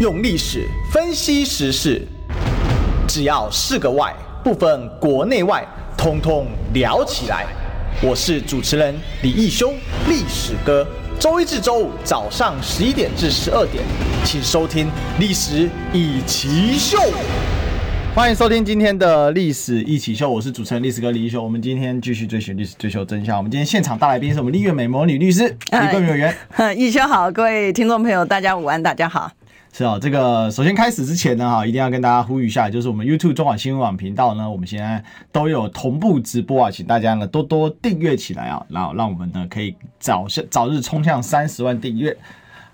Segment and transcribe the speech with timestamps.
[0.00, 2.00] 用历史分析时事，
[3.06, 4.10] 只要是个“外”，
[4.42, 5.62] 不分国内外，
[5.94, 7.44] 通通聊起来。
[8.02, 9.74] 我是主持人李义修，
[10.08, 10.86] 历史哥。
[11.18, 13.84] 周一至周五早上十一点至十二点，
[14.24, 14.86] 请收听
[15.18, 16.96] 《历史一奇秀》。
[18.14, 21.42] 欢迎收听今天的《历史一起秀》，我是主持人历史哥李义修。
[21.42, 23.36] 我们今天继续追寻历史，追求真相。
[23.36, 26.34] 我们今天现场大来宾是我们丽苑美魔女律师李桂敏委员。
[26.74, 29.30] 义修好，各位听众朋友，大家午安，大家好。
[29.72, 42.14] 是啊，这个首先开始之前呢，哈，一定要跟大家呼吁一下，就是我们 YouTube 中广新闻网频道呢，我们现在都有同步直播啊，请大家呢多多订阅起来啊，然后让我们呢可以早早日冲向三十万订阅。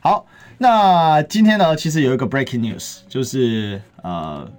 [0.01, 0.25] 好，
[0.57, 4.51] 那今天呢，其实有一个 breaking news，就是呃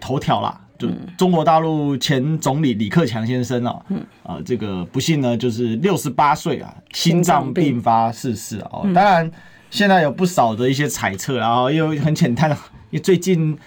[0.00, 0.88] 头条啦，就
[1.18, 9.30] 中国大陆前总理李克强先生啊，嗯，啊，这个不幸呢就是六十八岁啊，心脏病发逝世啊，当然。
[9.72, 12.56] 现在有不少的一些猜测，然后又很简单，因
[12.92, 13.58] 为最近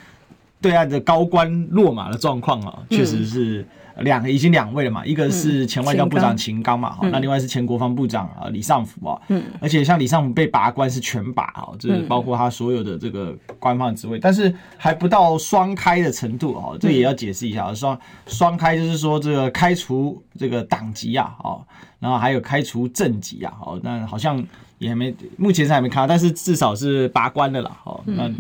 [0.62, 3.68] 对岸的高官落马的状况啊，确实是
[4.02, 21.66] 两个已经两位了嘛，一个是前外交部长秦刚嘛，哈，那另外是前国防部长啊李尚福啊，嗯，而且像李尚福被拔官是全拔啊，就是包括他所有的这个官方职位，但是还不到双开的程度啊，这也要解释一下，双双开就是说这个开除这个党籍啊，哦，
[21.98, 24.46] 然后还有开除政籍啊，哦，那好像。
[24.86, 27.76] 也还没，目前是还没看到，但是至少是拔关的了。
[27.84, 28.32] 哦，那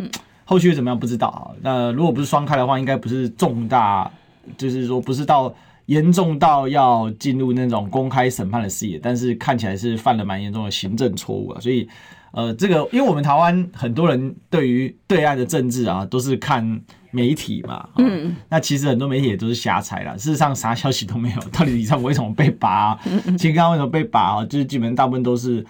[0.46, 1.50] 后续怎么样不知道啊？
[1.62, 4.10] 那如果不是双开的话，应该不是重大，
[4.58, 5.52] 就是说不是到
[5.88, 11.60] 严重到要进入那种公开审判的视野，但是看起来是犯了蛮严重的行政错误啊。
[11.60, 11.90] 所以，
[12.32, 16.80] 呃，这个因为我们台湾很多人对于对岸的政治啊，都是看
[17.10, 17.90] 媒体嘛。
[17.98, 18.36] 嗯。
[18.48, 21.42] 那其实很多媒体也都是瞎猜啦，事实上啥消息都没有。
[21.52, 22.96] 到底李尚福为什么被拔？
[23.40, 24.46] 秦刚为什么被拔啊？
[24.46, 25.66] 就是基本上大部分都是。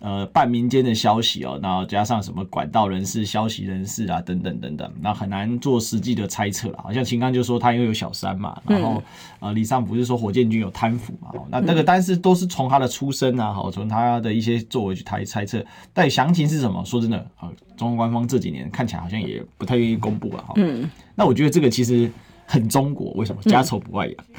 [0.00, 6.78] 呃，半民间的消息哦，然后加上什么管道人士、消息人士啊，等等等等，那很难做实际的猜测了。
[6.80, 9.02] 好像秦刚就说他因为有小三嘛，然后
[9.40, 16.80] 呃，李尚福是说火箭军有贪腐嘛，那那个但是都是从他的出身啊，好，从他的一些作为去猜猜测，但详情是什么？
[16.84, 20.52] 说真的啊，中国官方这几年看起来好像也不太愿意公布了哈。
[20.58, 22.08] 嗯，那我觉得这个其实
[22.46, 24.16] 很中国，为什么家丑不外扬？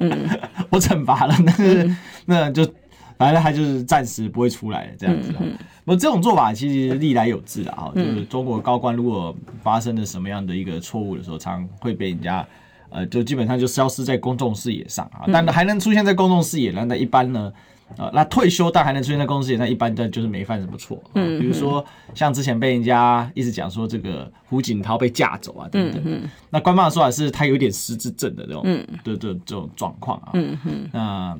[0.00, 0.26] 嗯，
[0.70, 1.94] 我惩罚了，但是
[2.24, 2.66] 那就。
[3.16, 5.32] 反正他就是暂时不会出来这样子。
[5.84, 7.92] 不，这种做法其实历来有之的啊。
[7.94, 12.46] 就是中国高官如果发生了什么样的一个错误的时候，常会被人家
[12.90, 15.24] 呃，就基本上就消失在公众视野上啊。
[15.32, 16.84] 但还能出现在公众视野那？
[16.84, 17.52] 那一般呢，
[17.96, 21.00] 呃，那退休但还能出现在公众视野，那一般的就是没犯什么错。
[21.14, 26.22] 嗯，比如说像之前被人家一直讲说这个胡锦涛被架走啊等等。
[26.50, 28.64] 那官方的说法是他有点失智症的这种，
[29.04, 30.30] 的这这种状况啊。
[30.32, 30.88] 嗯嗯。
[30.92, 31.38] 那。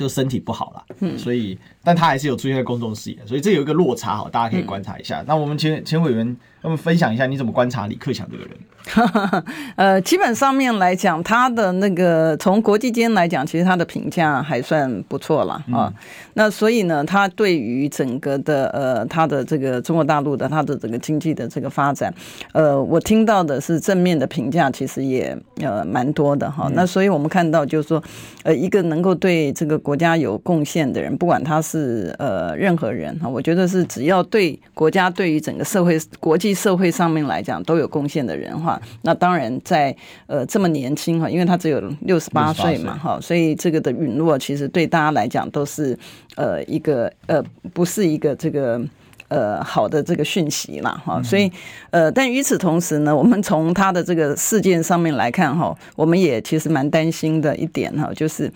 [0.00, 5.20] 就身体不好了，嗯，所以，但他还是有出现在公众视野，所以这有一个落差哈，大家可以观察一下。
[5.20, 8.56] 嗯、那我们前前委员，我们分享一下你怎么观察李克强这个人。
[9.76, 15.92] 呃，基本上面来讲，他的那个从国际间来讲，其实他的评价还算不错了啊。
[16.32, 22.12] 那所以呢，他对于整个的呃，他的这个中国大陆的他的整个经济的这个发展，
[22.52, 26.70] 呃，我听到的是正面的评价，其实也呃蛮多的哈。
[26.72, 28.02] 那所以我们看到就是说，
[28.44, 31.69] 呃，一个能够对这个国家有贡献的人，不管他是
[32.18, 38.80] 呃任何人哈，我觉得是只要对国家对于整个社会国际社会上面来讲都有贡献的人哈。
[39.02, 39.94] 那当然在，
[40.26, 45.98] 呃这么年轻哈，因为他只有六十八岁嘛哈，所以这个的陨落其实对大家来讲都是
[46.36, 47.42] 呃一个呃
[47.72, 48.80] 不是一个这个
[49.28, 51.50] 呃好的这个讯息啦哈，所以
[51.90, 58.50] 呃但与此同时呢，我们从他的这个事件上面来看哈，我们也其实蛮担心的一点哈，就是。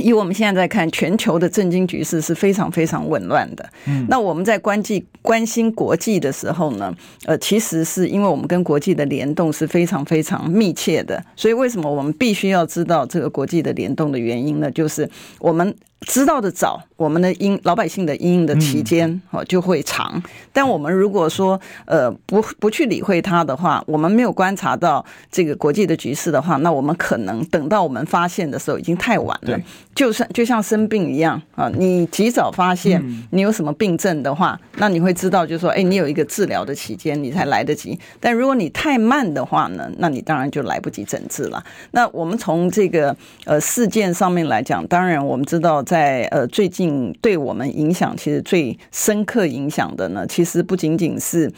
[0.00, 3.68] 以我们现在在看全球的政经局势是非常非常紊乱的。
[3.86, 11.22] 嗯，那我们在关际关心国际的时候呢，呃，其实是因为我们跟国际的联动是非常非常密切的。
[11.34, 14.70] 所以为什么我们必须要知道这个国际的联动的原因呢？
[14.70, 15.08] 就是
[15.38, 15.74] 我们。
[16.02, 20.22] 知道的早，我们的因老百姓的因应的期间哦就会长。
[20.52, 29.58] 但我们如果说呃不不去理会它的话，我们没有观察到这个国际的局势的话，那我们可能等到我们发现的时候已经太晚了。
[29.94, 37.98] 就算就像生病一样啊，你及早发现你有什么病症的话，那你会知道就是说，哎，你有一个治疗的期间，你才来得及。
[38.20, 41.64] 但如果你太慢的话呢，那你当然就来不及诊治了。
[41.92, 43.16] 那我们从这个
[43.46, 45.82] 呃事件上面来讲，当然我们知道。
[45.86, 51.50] 在呃最近对我们影响其实最深刻影响的呢，其实不仅仅是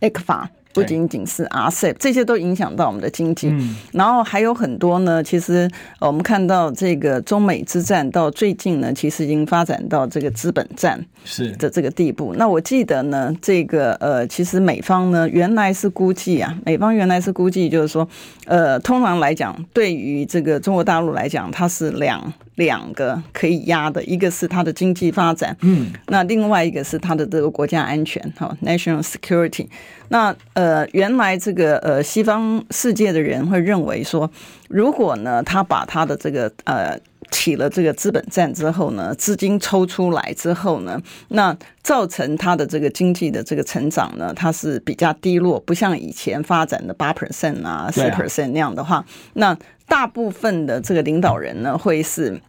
[0.00, 3.48] ECFA 不仅仅是 RCEP，这些都影响到我们的经济。
[3.48, 5.68] 嗯，然后还有很多呢，其实
[5.98, 12.32] 我们看到这个中美之战到最近呢，其实已经发展到这个资本战是的这个地步。
[12.36, 18.08] 那我记得呢，这个呃，其实美方呢原来是估计啊，美方原来是估计就是说，
[18.44, 29.68] 呃，通常来讲，对于这个中国大陆来讲，它是两两个可以压的，一个是它的经济发展，嗯，那另外一个是它的这个国家安全，哈，national security。
[30.08, 34.28] 那呃，原来这个呃，西方世界的人会认为说，
[34.68, 36.98] 如果呢，他把他的这个呃
[37.30, 49.56] 起了这个资本战之后呢，资金抽出来之后呢，那造成他的这个经济的这个成长呢，它是比较低落，不像以前发展的八 percent 啊、四 percent 那样的话，那
[49.86, 52.40] 大部分的这个领导人呢，会是。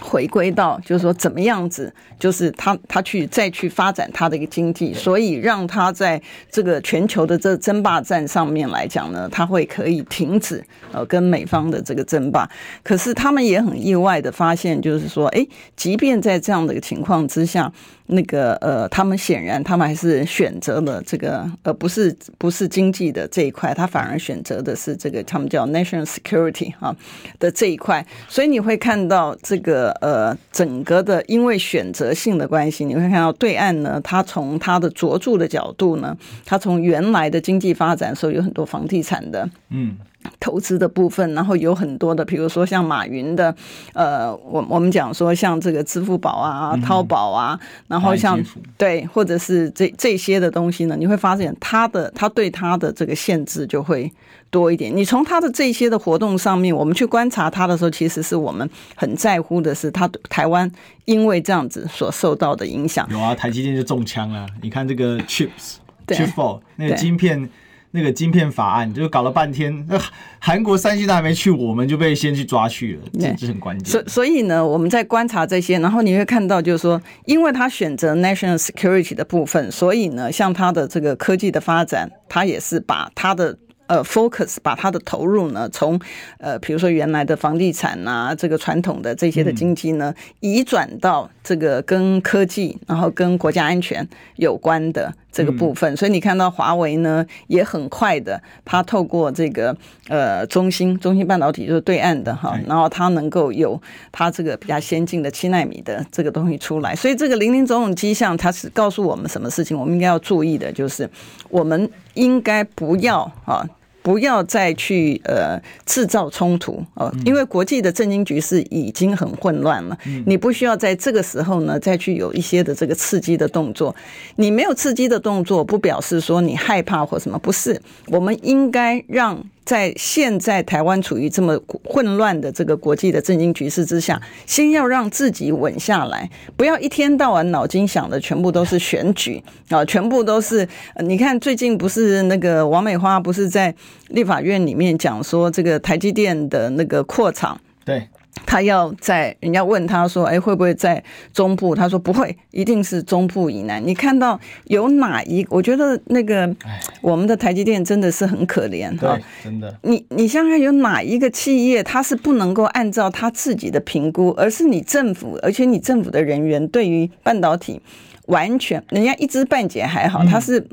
[0.00, 6.20] 回归到就是说怎么样子，就是他他去再去发展他的一个经济，所以让他在
[6.50, 12.48] 这个全球的这争霸战上面来讲呢，他会可以停止呃跟美方的这个争霸。
[12.82, 15.46] 可是他们也很意外的发现，就是说，哎，
[15.76, 17.72] 即便在这样的一个情况之下。
[18.06, 26.94] 那个呃，他们显然他们还是选择了这个呃，不是不是经济的这一块，他反而选择的是这个他们叫 national security 哈
[27.38, 36.14] 的这一块，所以你会看到这个呃，整个的因为选择性的关系，你会看到对岸呢，他从他的着住的角度呢，
[36.44, 39.96] 他从原来的经济发展的时候有很多房地产的嗯。
[40.40, 43.54] 投资的部分，然后有很多的，比如说像马云的，
[43.92, 48.38] 呃，我我们讲说像这个支付宝啊、淘宝啊，然后像
[48.76, 54.10] 对，或者是这这些的东西呢，你会发现他的他对他的这个限制就会
[54.50, 54.94] 多一点。
[54.94, 60.70] 你从他的这些的活动上面，我们去观察他的时候，其实是我们很在乎的是他台湾
[61.04, 63.06] 因为这样子所受到的影响。
[63.10, 64.46] 有啊，台积电就中枪了。
[64.62, 67.48] 你看这个 chips chip four 那个晶片。
[67.96, 69.96] 那个晶片法案就搞了半天，那
[70.40, 73.88] 韩国三星都还没去，我们就被先去抓去了，这这很关键。
[73.88, 83.56] 所所以呢，我们在观察这些，然后你会看到，就是说，因为他选择 national security 的部分，所以呢，像他的这个科技的发展，他也是把他的。
[83.86, 86.00] 呃，focus 把它的投入呢，从
[86.38, 95.94] 呃，比如说原来的房地产啊，这个传统的这些的经济呢，移转到这个跟科技，然后跟国家安全有关的这个部分。
[95.96, 99.76] 所以你看到华为呢，也很快的，它透过这个
[100.08, 103.78] 呃中芯中芯半导体就是对岸的哈，然后它能够有
[104.10, 106.96] 它这个比较先进的七纳米的这个东西出来。
[106.96, 109.78] 所以这个零零总总迹象，它是告诉我们什么事情？
[109.78, 111.08] 我们应该要注意的就是
[111.50, 111.90] 我们。
[112.14, 113.68] 应该不要啊，
[114.04, 119.98] 不要再去呃制造冲突哦，因为国际的政经局势已经很混乱了。
[120.26, 123.96] 你不需要在这个时候呢再去有一些的这个刺激的动作。
[124.36, 127.80] 你没有刺激的动作，不表示说你害怕或什么，不是。
[128.08, 129.42] 我们应该让。
[129.64, 140.68] 在现在台湾处于这么混乱的这个国际的政经局势之下，先要让自己稳下来，不要一天到晚脑筋想的全部都是选举啊，全部都是。
[141.04, 143.74] 你看最近不是那个王美花不是在
[144.08, 148.08] 立法院里面讲说这个台积电的那个扩厂，对。
[148.46, 151.02] 他要在人家问他说：“哎，会不会在
[151.32, 155.46] 中部？”他说：“不会，一定是中部以南。”你看到有哪一？
[155.48, 156.54] 我觉得那个
[157.00, 159.76] 我们的台积电真的是很可怜哈，真的。
[159.82, 167.80] 你你想想，有哪一个企业它是不能够按照他自己的评估，而是你政府，而且你政府的人员对于半导体
[168.26, 170.66] 完全，人家一知半解还好，他是。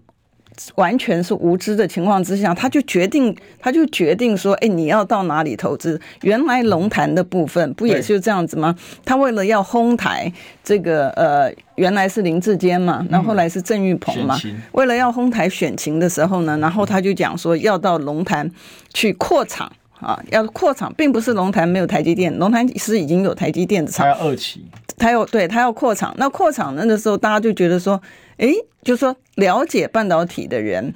[0.76, 8.76] 完全是无知的情况之下，他就决定，他就决定说：“哎，你要到哪里投资？”原来龙潭的部分不也是这样子吗？
[9.06, 10.32] 他为了要哄台，
[10.64, 14.38] 这个呃，原来是林志坚嘛，那后，后来是郑玉鹏嘛，
[14.74, 18.50] 为了要哄台选情的时候呢，然后他就讲说要到龙潭
[18.94, 24.66] 去扩厂啊，要扩厂，并不是龙潭没有台积电，龙潭是已经有台积电的厂，他要二期，
[25.02, 28.00] 他要对他要扩厂，那扩厂那个时候大家就觉得说。
[28.38, 30.96] 哎，就是说了解半导体的人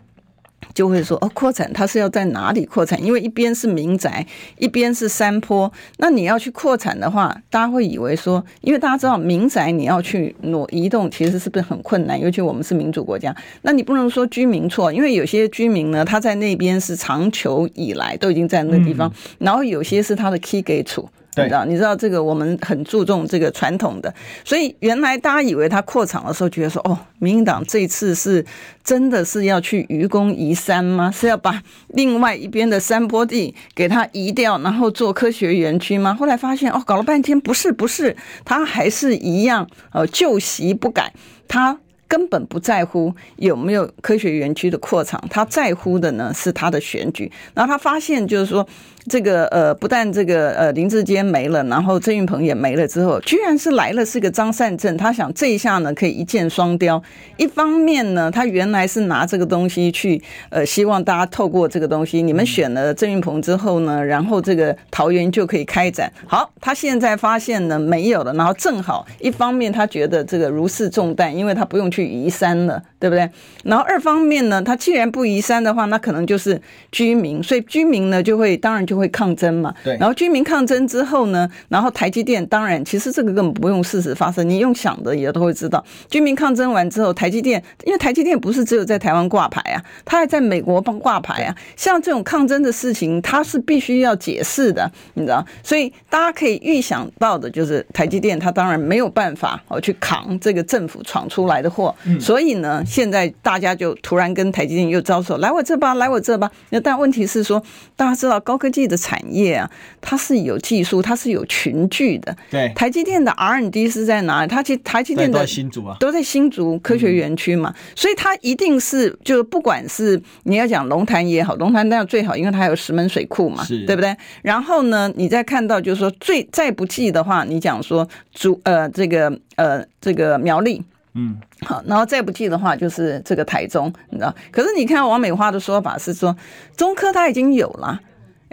[0.74, 3.00] 就会说哦，扩产它是要在哪里扩产？
[3.06, 4.26] 因为一边是民宅，
[4.58, 5.72] 一边是山坡。
[5.98, 12.20] 那你要去扩产的话，大家会以为说，因为大家知道民宅你要去挪移动，其实是不是很困难？
[12.20, 21.08] 尤其我们是民主国家，那你不能说居民错，因为有些居民呢，他在那边是长久以来都已经在那个地方，嗯、然后有些是他的起家厝。
[21.38, 24.14] 你知道，你知道这个我们很注重这个传统的，
[24.44, 28.46] 所以原来大家以为他扩厂的时候，觉得说哦，民进党这次是
[28.84, 31.12] 真的是要去愚公移山吗？
[31.12, 36.14] 是要把另外一边的山坡地给他移掉，然后做科学园区吗？
[36.14, 41.12] 后来发现哦，搞了半天不是不是，他还是一样呃旧习不改，
[41.48, 41.80] 他。
[42.08, 47.30] 根本不在乎有没有科学园区的扩厂，他在乎的呢是他的选举。
[47.56, 48.66] 然后他发现就是说。
[49.08, 54.98] 这个呃，不但这个呃林志坚没了，然后郑运鹏也没了之后，居然是来了是个张善政。
[54.98, 57.02] 他想这一下呢可以一箭双雕。
[57.38, 60.20] 一方面呢，他原来是拿这个东西去
[60.50, 66.12] 呃，希望大家透过这个东西，你们选了郑运鹏之后呢，然后这个桃园就可以开展。
[66.26, 73.30] 好，他现在发现呢没有了，然后正好一方面他觉得这个如释重担，因为他不用去移山了，对不对？
[73.66, 76.60] 然后二方面呢，他既然不移山的话，那可能就是
[76.92, 78.95] 居民，所以居民呢就会当然就。
[78.96, 79.74] 会抗争嘛？
[79.84, 79.98] 对。
[79.98, 85.84] 然后居民抗争之后呢，然后台积电当然，其实这个根本不用事实发生，你用想的也都会知道。
[86.10, 91.56] 居民抗争完之后，台积电因为台积电不是只有在台湾挂牌啊，它还在美国帮挂牌啊。
[91.76, 95.46] 像这种抗争的事情，它是必须要解释的，你知道？
[95.64, 101.94] 所以大家可以预想到的就是台积电，它当然没有办法哦去扛这个政府闯出来的祸。
[102.06, 102.20] 嗯。
[102.20, 106.52] 所以呢，现在大家就突然跟台积电又招手，来我这吧，来我这吧。
[106.70, 107.62] 那但问题是说，
[107.96, 109.70] 大家知道高科技的产业啊，
[110.02, 112.36] 它是有技术，它是有群聚的。
[112.50, 114.48] 对，台积电的 R N D 是在哪里？
[114.48, 124.16] 它其实台积电的都在新竹啊，都在新竹科学园区嘛，嗯、所以它一定是就不管是你要讲龙潭也好，龙潭当然最好，因为它有石门水库嘛，对不对？
[124.42, 130.84] 然后呢，你再看到就是说最再不济的话，你讲说竹呃这个呃这个苗栗。
[131.18, 134.36] 嗯，好，然后再不济的话，就是这个台中，你知道？
[134.52, 136.36] 可是你看王美花的说法是说，
[136.76, 137.98] 中科它已经有了，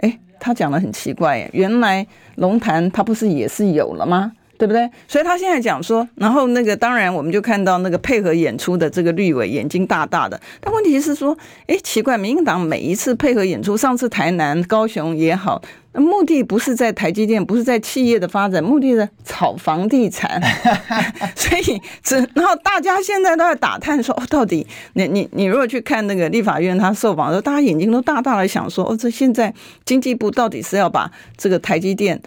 [0.03, 2.05] 哎，他讲的很奇怪，原来
[2.35, 4.33] 龙潭他不是也是有了吗？
[4.57, 4.89] 对不对？
[5.07, 15.61] 所以他现在讲说，然后那个当然我们就看到那个配合演出的这个绿委眼睛大大的，但问题是说，哎，奇怪，民进党每一次配合演出，上次台南、高雄也好。
[15.95, 20.41] 目的不是在台积电，不是在企业的发展，目的是炒房地产。
[21.37, 29.53] 所以这，然后大家现在都在打探说，哦，到底你你你如果去看那个立法院他受访的时候，大家眼睛都大大的想说，哦，这现在
[29.85, 32.19] 经济部到底是要把这个台积电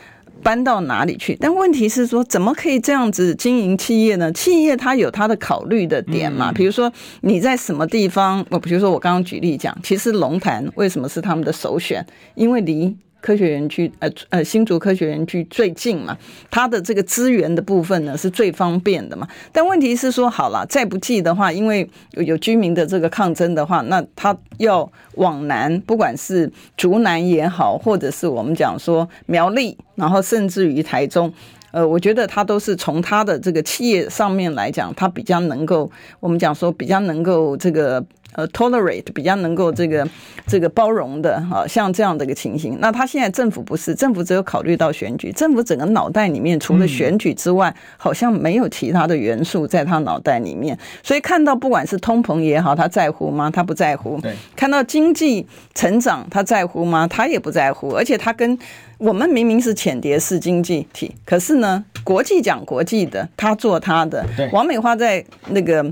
[0.46, 1.36] 搬到哪里去？
[1.40, 4.30] 但问题是说，怎么可以这样子经营企业呢？
[4.32, 8.46] 企业它有它的考虑的点嘛，比如说你在什么地方？
[8.48, 12.06] 我比如说我刚刚举例讲，其实龙潭为什么是他们的首选？
[12.36, 16.16] 因为离科学园区，呃呃，新竹科学园区最近嘛，
[16.50, 19.26] 它的这个资源的部分呢是最方便的嘛。
[19.50, 31.32] 但问题是说，好了，再不济的话，因为有居民的这个抗争的话，那他要往南，不管是竹南也好，或者是我们讲说苗栗，然后甚至于台中，
[31.72, 38.04] 呃，我觉得他都是从他的这个企业上面来讲，他比较能够，我们讲说比较能够这个。
[38.36, 40.06] 呃，tolerate 比较能够这个
[40.46, 42.76] 这个包容的啊，像这样的一个情形。
[42.80, 50.78] 那他现在政府不是，政府只有考虑到选举，政府整个脑袋里面除了选举之外，好像没有其他的元素在他脑袋里面。
[51.02, 53.50] 所以看到不管是通膨也好，他在乎吗？
[53.50, 54.20] 他不在乎。
[54.20, 57.08] 对，看到经济成长，他在乎吗？
[57.08, 57.94] 他也不在乎。
[57.94, 58.58] 而且他跟
[58.98, 64.26] 我们明明是浅碟式经济体，可是呢，国际讲国际的，他做他的。
[64.36, 65.84] 对，王美花在那个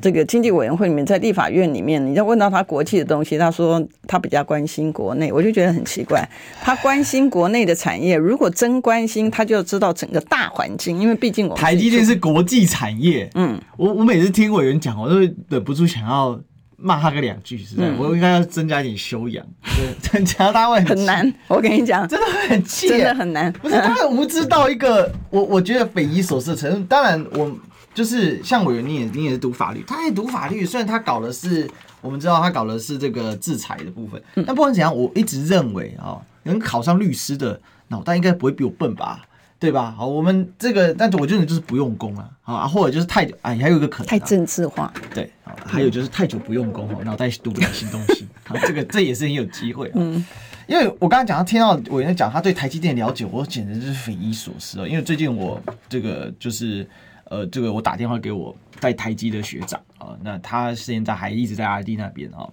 [0.00, 2.04] 这个经济委员会里面，在立法院里面。
[2.06, 6.28] 你要问到他国际的东西，他说他比较关心国内，我就觉得很奇怪。
[6.60, 13.28] 他关心国内的产业，如果真关心，他就知道整个大环境，因为毕竟我们台积电是国际产业。
[13.34, 16.40] 嗯，我我每次听委员讲，我都忍不住想要
[16.82, 19.46] 骂他个两句，实在，我应该要增加一点修养。
[19.62, 21.32] 对， 增加他会很难。
[21.48, 23.52] 我跟你讲，真的会很气，真的很难。
[23.52, 26.84] 不是他无知到一个我我觉得匪夷所思的程度。
[26.88, 27.56] 当然我。
[27.94, 30.64] 就是像委员，你也你也是读法律，他也读法律。
[30.64, 31.70] 虽然他搞的是，
[32.00, 39.20] 我们知道他搞的是这个制裁的部分，但不管怎样，我一直认为啊，能考上律师的脑袋应该不会比我笨吧，
[39.62, 39.94] 对吧？
[39.96, 45.30] 好，我们这个，但是我觉得就是不用功啊，啊，或者就是太久，哎，还有一个可能太政治化，对，
[45.64, 49.92] 还有就是太久不用功，脑袋读不了新东西，好，这个这也是很有机会啊。
[49.94, 50.24] 嗯，
[50.66, 54.86] 因为我刚刚讲他听到委员讲他对台积电了解，我简直就是匪夷所思啊。
[54.86, 56.86] 因为最近我这个就是。
[57.30, 62.46] 呃，这个我打电话给我在台积的学长啊，那他现在还一直在 ID 那边啊，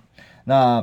[0.46, 0.82] 那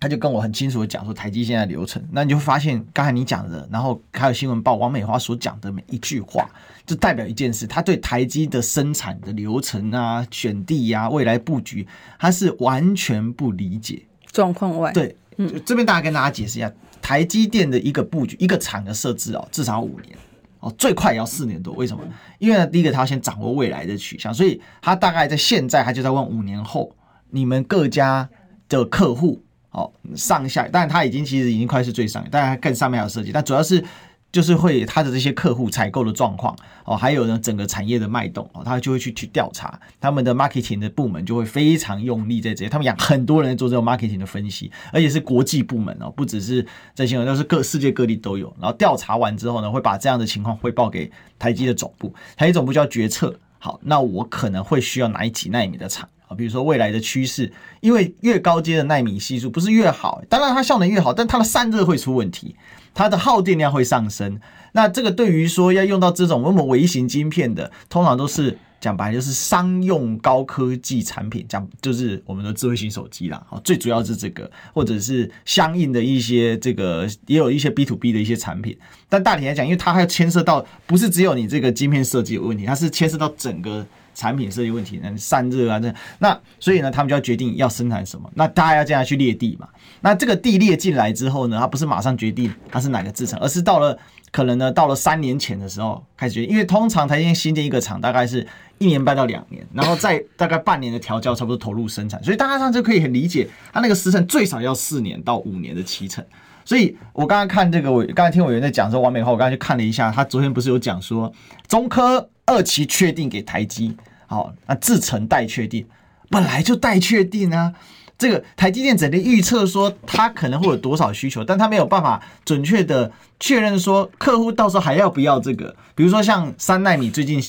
[0.00, 6.48] 他就跟我很清楚的讲说台积现在流程，那你就会发现刚才你讲的，然后还有新闻报王美花所讲的每一句话，
[6.86, 11.86] 就代表一件事，他对台积的生产的流程啊、选地呀、啊、未来布局，
[12.18, 14.02] 他是完全不理解，
[14.32, 14.92] 状况外。
[14.92, 20.16] 对，嗯，这边大家跟大家解释一下，台积电的一个布局、一个厂的设置哦，至少五年。
[20.60, 22.02] 哦，最快也要四年多，为什么？
[22.40, 26.90] 因为呢，第一个他要先掌握未来的取向，所以他大概在现在，他就在问五年后
[27.30, 28.28] 你们各家
[28.68, 29.40] 的客户，
[29.70, 33.84] 哦，上下，当然他已经其实已经快是最上，当然更上面还有设计，但主要是
[34.30, 48.54] 就是会它的这些客户采购的状况哦，还有呢整个产业的脉动哦，他就会去去调查，他们的 marketing 的部门就会非常用力在这些，他们养很多人做这种 marketing 的分析，而且是国际部门哦，不只是在新闻，都是各世界各地都有。
[48.60, 56.36] 然后调查完之后呢，会把这样的情况汇报给台积的总部，台积总部就要决策，好，那我可能会需要哪几纳米的厂啊？
[56.36, 62.54] 比如说未来的趋势，因为越高阶的奈米系数不是越好，当然它效能越好，但它的散热会出问题。
[62.94, 64.40] 它的耗电量会上升，
[64.72, 78.76] 那这个对于说要用到这种那么微型晶片的，通常都是讲白就是商用高科技产品，讲就是我们的智慧型手机啦，好，最主要是这个，或者是相应的一些这个，也有一些 B to B 的一些产品。
[79.08, 83.86] 但大体来讲，因为它还要牵涉到，不是只有你这个晶片设计有问题，它是牵涉到整个。
[84.18, 88.28] 产品设计问题，那散热啊，这那所以呢，他们就要决定要生产什么。
[88.34, 89.68] 那大家要这样去列地嘛？
[90.00, 93.96] 那这个地列进来之后呢，它不是马上决定它是哪个制成，而是到了
[94.32, 96.44] 可能呢，到了三年前的时候开始决。
[96.46, 98.44] 因为通常台积电新建一个厂，大概是
[98.78, 102.20] 一年半到两年，然后再大概半年的调教，差不多投入生产。
[102.24, 106.24] 所以大家上就可以很理解，它那个时程最少要四年到五年的期程。
[106.64, 111.32] 所以我刚刚看这个，我刚才听委员在讲说完美化，我刚才去看了一下，他昨天不是有讲说
[111.68, 113.96] 中科二期确定给台积。
[114.28, 115.84] 好，那制成待确定，
[116.30, 117.72] 本来就待确定啊。
[118.16, 125.74] 这个台积电整天预测说它可能会有多少需求，但它没有办法准确的确认说客户到时候还要不要这个。
[125.94, 127.40] 比如说像三奈米最近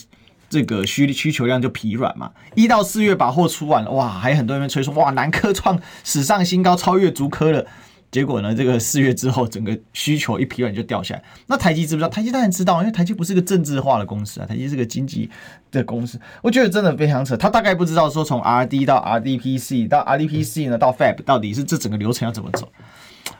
[0.47, 7.65] 这个需需求量就疲软嘛，一到四月把货出完了，哇，还有很多人吹说哇，南科创史上新高，超越竹科了。
[8.11, 8.55] 结果呢？
[8.55, 11.23] 这个四月之后，整个需求一疲软就掉下来。
[11.45, 12.09] 那台积知不知道？
[12.09, 15.29] 台积当然知道，因为台积不是个政治化的公司啊，台积是个经济
[15.71, 16.19] 的公司。
[16.41, 17.37] 我觉得真的非常扯。
[17.37, 22.67] 他大概不知道说从 R&D 到 RDPC 到 RDPC 呢到 Fab 到底是这整个流程要怎么走。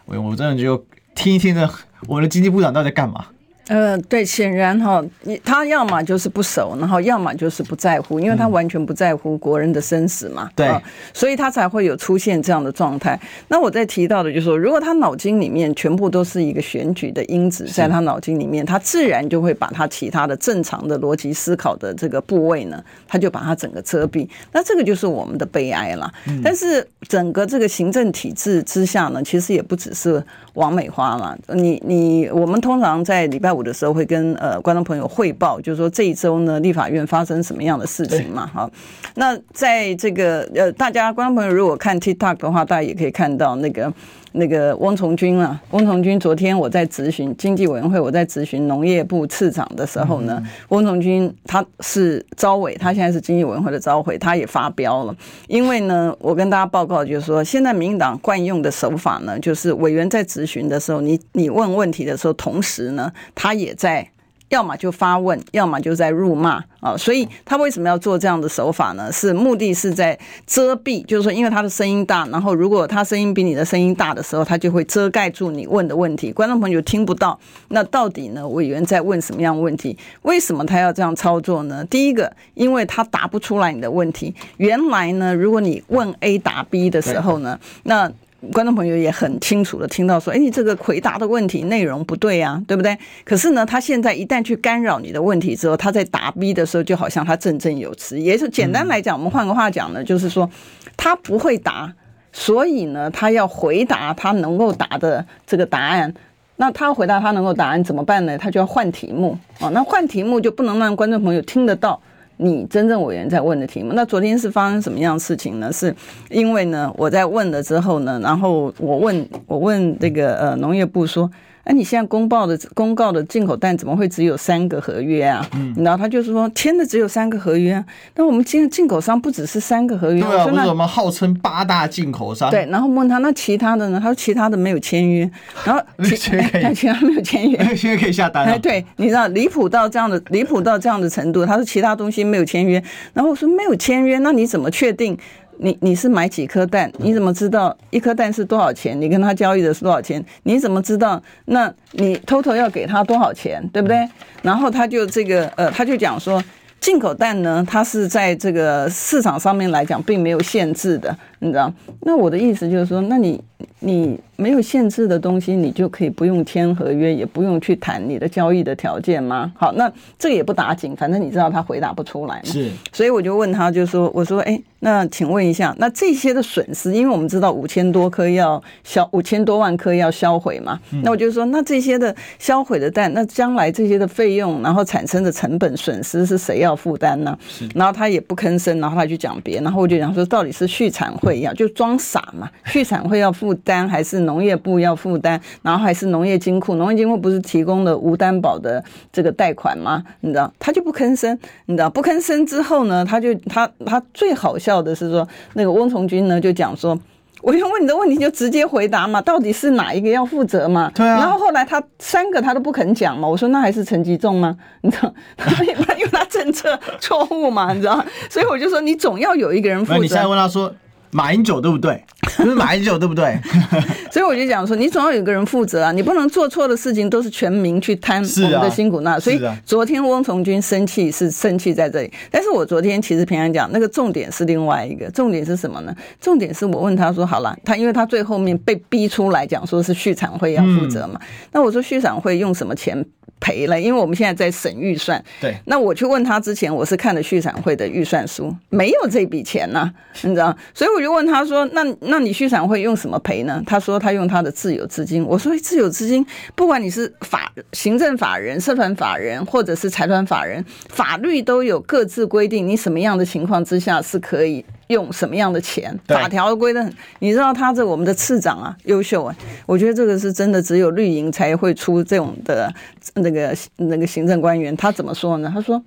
[0.06, 0.86] 我我真的就
[1.16, 1.68] 听一听呢
[2.08, 3.26] 我的经济部长到底在干嘛？
[3.70, 10.82] 呃，对，显然哈，你他要么就是不熟，然后要么就是不在乎，因为他完全不在乎国人的生死嘛，嗯、对、哦，
[11.14, 13.20] 所以他才会有出现这样的状态。
[13.48, 24.28] 那我在提到的就是说，如果他脑筋里面全部都是一个选举的因子，在他脑筋里面，他自然就会把他其他的正常的逻辑思考的这个部位呢，他就把他整个遮蔽。
[24.52, 26.12] 那这个就是我们的悲哀了。
[26.28, 30.24] 嗯、但是整个这个行政体制之下呢，其实也不只是
[30.60, 31.38] 王美花嘛。
[31.54, 33.60] 你你我们通常在礼拜五。
[33.60, 38.48] 的时候会跟呃观众朋友汇报，就是说这一周呢，立法院发生什么样的事情嘛？
[38.48, 38.72] 哈，
[39.16, 43.94] 那在这个呃，大家观众朋友如果看 TikTok 的话，大家也可以看到那个
[44.34, 55.16] 那个翁从军啊，翁从军昨天我在咨询经济委员会，我在咨询农业部次长的时候呢，翁从军他是招委，他现在是经济委员会的招委，他也发飙了，
[55.48, 64.10] 因为呢，我跟大家报告就是说，现在民进党惯用的手法呢，就是委员在咨询的时候，你你问问题的时候，同时呢，他也在。
[64.50, 66.98] 要么就发问，要么就在辱骂啊！
[66.98, 69.12] 所以他为什么要做这样的手法呢？
[69.12, 77.40] 是目的是在遮蔽，就是说，因为他的声音大，然后如果他声音比你的声音大的时候，他就会遮盖住你问的问题，观众朋友听不到。
[77.70, 78.48] 那到底呢？
[78.48, 79.98] 委员在问什么样问题？
[80.24, 81.86] 为什么他要这样操作呢？
[81.86, 84.34] 第一个，因为他答不出来你的问题。
[84.58, 88.12] 原来呢，如果你问 A 答 B 的时候呢，那
[88.54, 92.98] 观众朋友也很清楚的听到说，哎，你这个回答的问题内容不对啊，对不对？
[93.26, 98.18] 可是呢，他现在一旦去干扰你的问题之后，他在答 B 的时候，就好像他振振有词。
[98.20, 100.50] 也是简单来讲，我们换个话讲呢，就是说
[100.96, 101.94] 他不会答，
[102.32, 106.14] 所以呢，他要回答他能够答的这个答案。
[106.56, 108.38] 那他回答他能够答案怎么办呢？
[108.38, 109.70] 他就要换题目啊。
[109.70, 112.02] 那换题目就不能让观众朋友听得到。
[112.42, 115.72] 你真正委员在问的题目，那昨天是发生什么样的事情呢？
[115.72, 115.94] 是
[116.30, 121.30] 因为呢，我在问了之后呢，然后我问我问这个呃农业部说。
[121.70, 125.48] 那、啊、你现在公报的公告的进口单怎么会只有三个合约啊？
[125.54, 127.86] 嗯，然后他就是说签的只有三个合约啊。
[128.16, 132.50] 那我们今进口商不只是三个合约，对啊，不是我们号称八大进口商。
[132.50, 134.00] 对，然后问他那其他的呢？
[134.00, 135.30] 他说其他的没有签约，
[135.64, 138.54] 然后 其其他没有签约， 现在可以下单了。
[138.54, 145.16] 哎，对，你知道离谱到这样的离谱到这样的程度，他说其他东西没有签约，然后我说没有签约，那你怎么确定？
[145.62, 146.92] 你你是买几颗蛋？
[146.98, 149.00] 你怎么知道一颗蛋是多少钱？
[149.00, 150.24] 你跟他交易的是多少钱？
[150.44, 151.22] 你怎么知道？
[151.46, 153.62] 那你 total 要给他多少钱？
[153.74, 154.08] 对不对？
[154.42, 156.42] 然后他就这个呃，他就讲说，
[156.80, 161.74] 进口蛋呢，它是在这个市场上面来讲并没有限制的，你知道？
[162.02, 163.42] 那我的意思就是说，那你
[163.80, 169.52] 你没有限制的东西，你就可以不用签合约，也不用去谈你的交易的条件吗？
[169.56, 172.42] 好，那这个也不打紧，反正你知道他回答不出来嘛。
[172.46, 187.38] 是，所以我就问他，就说我说，哎，那请问一下，那这些的损失，因为我们知道五千多颗要销，五千多万颗要销毁嘛，嗯、那我就说，那这些的销毁的蛋，那将来这些的费用，然后产生的成本损失是谁要负担呢？
[187.48, 192.50] 是，然后他也不吭声，然后他就讲别，然后我就讲说，到底是续产会要就装傻嘛？
[192.66, 195.40] 畜产会要负担，还是农业部要负担？
[195.62, 196.76] 然后还是农业金库？
[196.76, 200.04] 农业金库不是提供了无担保的这个贷款吗？
[200.22, 201.38] 你知道，他就不吭声，
[201.68, 207.00] 你知道不吭声之后呢，他就他他最好笑的是说，那个翁从军呢就讲说。
[207.42, 210.92] 我要问你的问题，就直接回答嘛，到底是哪一个要负责嘛？
[210.94, 211.20] 对啊。
[211.20, 214.58] 然后后来他三个他都不肯讲嘛，我说那还是陈吉仲吗？
[214.82, 215.14] 你知道，
[215.62, 215.68] 因
[216.04, 220.00] 为他政策错误嘛，你知道，所以我就说你总要有一个人负责。
[220.00, 220.70] 你现在问他说。
[221.12, 222.04] 马英九对不对？
[222.38, 223.38] 不是马英九对不对？
[224.12, 229.20] 所以我就讲说，你总要有个人负责啊，你不能做错的事情都是全民去摊我们的辛苦那。
[229.20, 235.96] 所以昨天翁从军生气是生气在这里，但是我昨天其实平常讲那个重点是另外一个，重点是什么呢？
[236.22, 241.20] 重点是我问他说，好了，他因为他最后面被逼出来讲说是续产会要负责嘛，
[241.52, 243.06] 那我说续产会用什么钱？
[243.40, 245.24] 赔了，因为我们现在在审预算。
[245.40, 250.56] 对，那我去问他之前，我是看了续产会的预算书，没有这笔钱呐、啊，你知道？
[250.74, 255.24] 所以我就问他说：“那那你续产会用什么赔呢？”他说他用他的自有资金。
[255.26, 256.26] 我说自有资金，
[256.56, 264.64] 不管你是法行政法人、社团法人，或者是财团法人，法律都有各自规定，你什么样的情况之下是可以。
[264.90, 265.98] 用什么样的钱？
[266.08, 272.74] 法条规的很，你知道他这我们的次长啊，优秀啊，我觉得这个是真的，只有绿营才会出这种的
[273.14, 274.76] 那个那个行政官员。
[274.76, 275.52] 他怎么说呢？
[275.54, 275.82] 他说，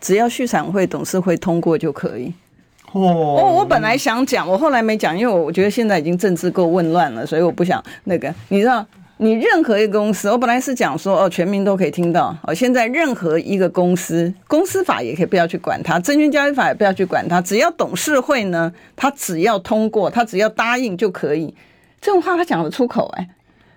[0.00, 2.32] 只要续产会董事会通过就可以。
[2.90, 8.84] 哦，哦，我本来想讲，我后来没讲，因为我觉得现在已经政治够混乱了，所以我不想那个，你知道。
[9.22, 12.52] 你任何一个公司，我本来是讲说哦，全民都可以听到哦。
[12.52, 21.54] 现在任何一个公司，公司法也可以不要去管它，证券交易法也不要去管它，只要董事会呢，他只要通过，他只要答应就可以。
[22.00, 23.28] 这种话他讲得出口哎、欸，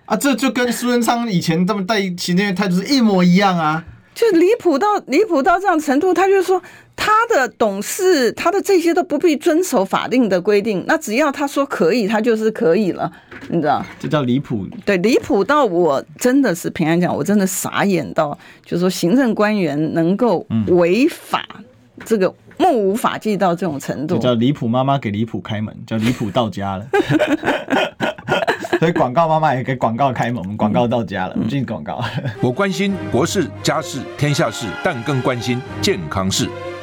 [0.06, 3.84] 啊，这就跟苏贞昌以前这么带行政院态度是一模一样啊，
[4.16, 6.60] 就离谱到离谱到这样程度，他就说。
[6.96, 13.10] 他的董事，他的这些都不必遵守法定的规定，那只要他说可以，他就是可以了，
[13.48, 13.84] 你知道？
[14.00, 14.66] 这叫离谱。
[14.84, 21.46] 对，离谱到我真的是平安讲，我真的傻眼到，就是说行政官员能够违法，
[22.04, 26.86] 这个目无法纪到这种程度，就叫离谱妈妈给离谱开门，叫离谱到家了。
[28.78, 32.02] 所以广告妈妈也给广告开门，我们广告到家了，我们进广告。
[32.42, 36.48] 我关心国事、家事、天下事，但更关心健康事。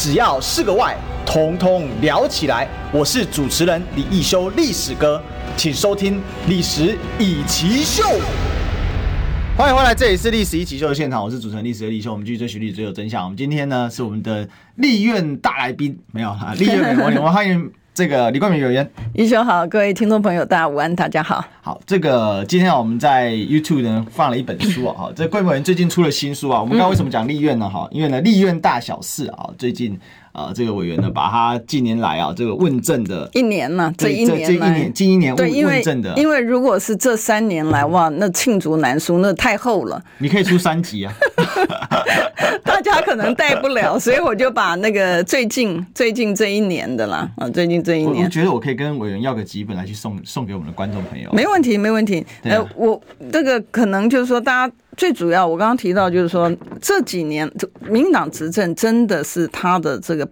[0.00, 2.68] 只要是个“外”，统统聊起来。
[2.92, 5.20] 我是主持人李易修，历史哥，
[5.56, 8.04] 请收听《历史以奇秀》。
[9.56, 12.12] 欢迎回来，这里是《历史一奇秀》的现场，我是主持人历史的李修。
[12.12, 13.24] 我们继续追寻历史，最有真相。
[13.24, 17.68] 我们今天呢是我们的立院大来宾，没有哈，立院美魔女，我们欢迎。
[17.98, 21.44] 这个李冠明委员，一休好，各位听众朋友，大家午安，大家好。
[21.60, 27.68] 好，这个今天我们在 YouTube 呢放了一本书啊，哈，这冠明委员最近出了新书啊，我们刚刚为什么讲立院呢？
[27.68, 29.98] 哈，因为呢立院大小事啊，最近。
[30.32, 40.02] 啊，这个委员呢，把他近年来啊，这个问政的一年呢，这一年，这一年，近一年问问政的，因为如果是这三年来， 哇，那罄竹难书，那太厚了。
[40.18, 41.12] 你可以出三集啊，
[42.64, 51.30] 大家可能带不了，所以我就把那个最近最近这一年的啦，啊，最近这一年，我觉得我可以跟委员要个几本来去送送给我们的观众朋友。
[51.32, 52.24] 没问题，没问题。
[52.42, 53.00] 呃，我
[53.32, 57.50] 这个可能就是说，大家最主要，我刚刚提到就是说，这几年
[57.88, 60.28] 民党执政真的是他的这个。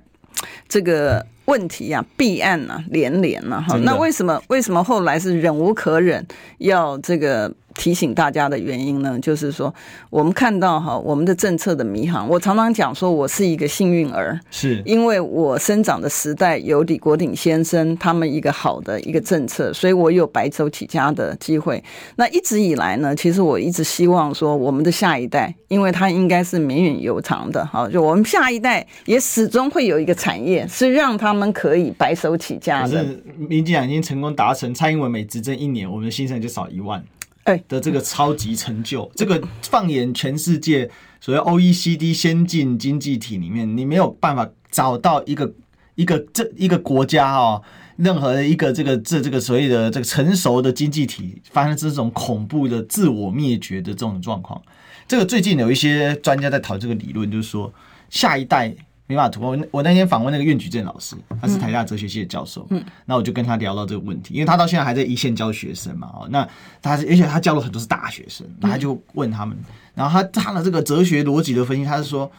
[0.69, 6.25] 这个问题啊，弊案啊连连啊，哈，那为什么为什么后来是忍无可忍，
[6.59, 9.73] 要这个提醒大家的原因呢，就是说
[10.11, 12.29] 我们看到哈我们的政策的迷航。
[12.29, 21.83] 我常常讲说，我是一个幸运儿，是因为我生长的时代有李国鼎先生他们一个好的一个政策，所以我有白手起家的机会。
[22.17, 33.05] 那一直以来呢，其实我一直希望说，我们的下一代，因为他应该是绵远悠长的，哈，就我们下一代也始终会有一个产业是让他们可以白手起家的。
[33.37, 37.05] 民进党已经成功达成，蔡英文每执政一年，我们的新生就少一万。
[37.47, 40.89] 哎，的这个超级成就， 这个放眼全世界，
[41.21, 45.53] 所谓 OECD 先进经济体里面，你没有办法找到一个
[45.95, 47.63] 一个这一个国家哦，
[47.97, 54.61] 任何一个这个这这个所谓的这个成熟的经济体发生这种恐怖的自我灭绝的这种状况。
[55.09, 57.73] 这个最近有一些专家在讨这个理论，就是说
[58.11, 58.75] 下一代。
[59.07, 59.51] 没办法突破。
[59.51, 62.67] 我我那天访问那个苑举正老师，他是台大哲学系的教授。
[62.71, 66.09] 嗯，那我就跟他聊到这个问题，因为他到现在还在一线教学生嘛。
[66.09, 66.49] 哦，那
[66.83, 69.57] 他是而且他教了很多是大学生，那他就问他们，
[69.95, 72.31] 然后他他的这个哲学逻辑的分析，他是说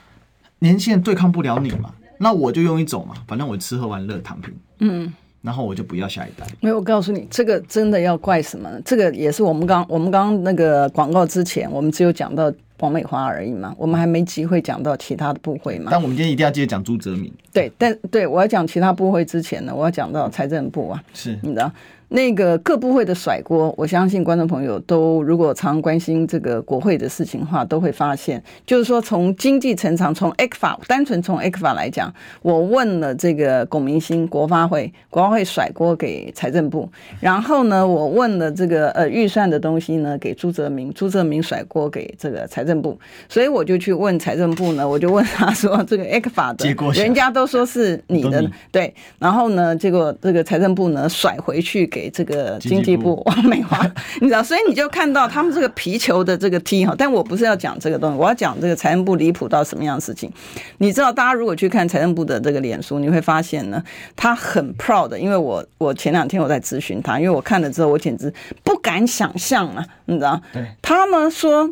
[0.59, 4.53] 年轻人对抗不了你嘛，那我就用一种嘛，反正我吃喝玩乐躺平。
[4.79, 6.45] 嗯，然后我就不要下一代。
[6.61, 8.81] 没有，我告诉你，这个真的要怪什么呢？
[8.83, 12.53] 这个也是我们刚我们刚那个广告之前，我们只有讲到。
[12.79, 15.87] 王美花而已嘛，我们还没机会讲到其他的部会嘛。
[15.89, 17.33] 但我们今天一定要接着讲朱泽民。
[17.51, 21.71] 对，但对我要讲其他部会之前呢，我要讲到财政部啊，是你知道。
[22.09, 36.89] 那个各部会的甩锅，我相信观众朋友都如果常关心这个国会的事情的话，都会发现，就是说从经济成长，从 ECFA 单纯从 ECFA 来讲，我问了这个龚明鑫国发会，国发会甩锅给财政部，
[37.19, 52.07] 然后呢，我问了这个呃预算的东西呢给朱泽明，朱泽明甩锅给这个财政部，所以我就去问财政部呢，我就问他说这个 ECFA 的，人家都说是你的，对，然后呢，结果这个财政部呢甩回去给。
[52.17, 53.79] 这个经济部王美华，
[54.21, 60.31] 你知道，所以你就看到他们这个皮球的这个踢哈，但我不是要讲这个东西，我要讲这个财政部离谱到什么样的事情。
[60.79, 63.83] 你知道，大家如果去看财政部的这个脸书，你会发现呢，
[64.15, 68.33] 他很 proud，因为我我前两天我在咨询他，因为我看了之后，我简直
[68.63, 71.69] 不敢想象啊，你知道，对，他们说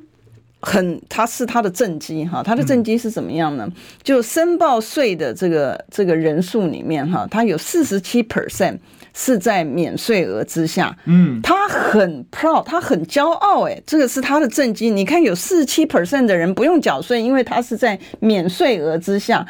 [0.59, 3.67] 很，他是他的政绩哈，他的政绩是怎么样呢？
[4.03, 8.77] 就申报税的这个这个人数里面哈，他有四十七 percent。
[9.17, 14.89] 是在免税额之下，嗯，他很 proud，他很骄傲，哎，这个是他的政绩。
[14.89, 19.47] 你看，有四十七 percent 的人不用缴税，因为他是在免税额之下。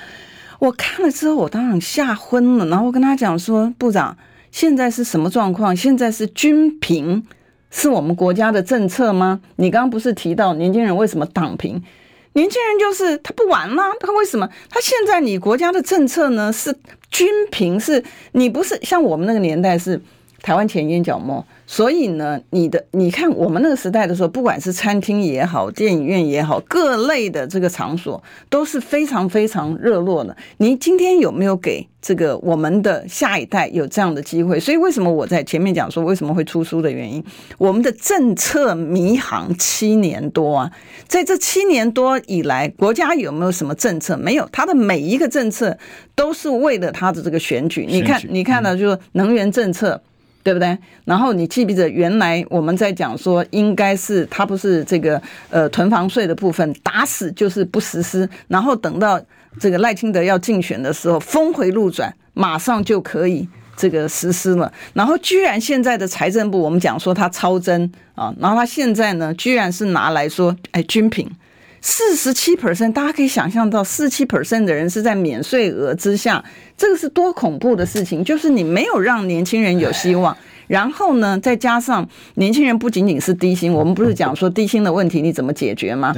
[0.59, 2.67] 我看了之后，我当然吓昏了。
[2.67, 4.15] 然后我跟他讲说：“部长，
[4.51, 5.75] 现在是什么状况？
[5.75, 7.25] 现在是均贫，
[7.71, 9.41] 是我们国家的政策吗？
[9.55, 11.81] 你刚刚不是提到年轻人为什么躺平？
[12.33, 14.47] 年轻人就是他不玩了，他为什么？
[14.69, 16.75] 他现在你国家的政策呢是？”
[17.15, 19.97] 均平是你不是像我们那个年代是
[20.41, 30.35] 台湾前眼角膜，所以呢，你的你看我们那个时代的时候，不管是餐厅也好，电影院也好，各类的这个场所都是非常非常热络的。
[30.57, 31.87] 你今天有没有给？
[32.01, 37.23] 这个我们的下一代有这样的机会，所以为什么我在前面讲说为什么会出书的原因？
[37.57, 40.71] 我们的政策迷航七年多啊，
[41.07, 44.15] 在这七年多以来，国家有没有什么政策？
[44.15, 45.75] 没有，他的每一个政策
[46.13, 47.87] 都是为了他的这个选举。
[47.89, 49.99] 你看，你看到就是能源政策，
[50.45, 50.77] 对不对？
[51.03, 59.19] 然后你记不记得原来我们在讲说，应该是他不是这个呃囤房税的部分，打死就是不实施，然后等到。
[59.57, 64.69] 这个赖清德要竞选的时候，峰回路转，马上就可以这个实施了。
[64.93, 71.25] 然后居然现在的财政部，我们讲说他超征啊，然后他现在呢，居然是拿来说，哎，均品，
[71.87, 76.43] 四十七 percent，大家可以想象到，四十七 percent 的人是在免税额之下，
[76.75, 78.23] 这个是多恐怖的事情。
[78.23, 86.15] 就是你没有让年轻人有希望，然后呢，再加上年轻人不仅仅是低薪，我们不是讲说低薪的问题你怎么解决吗？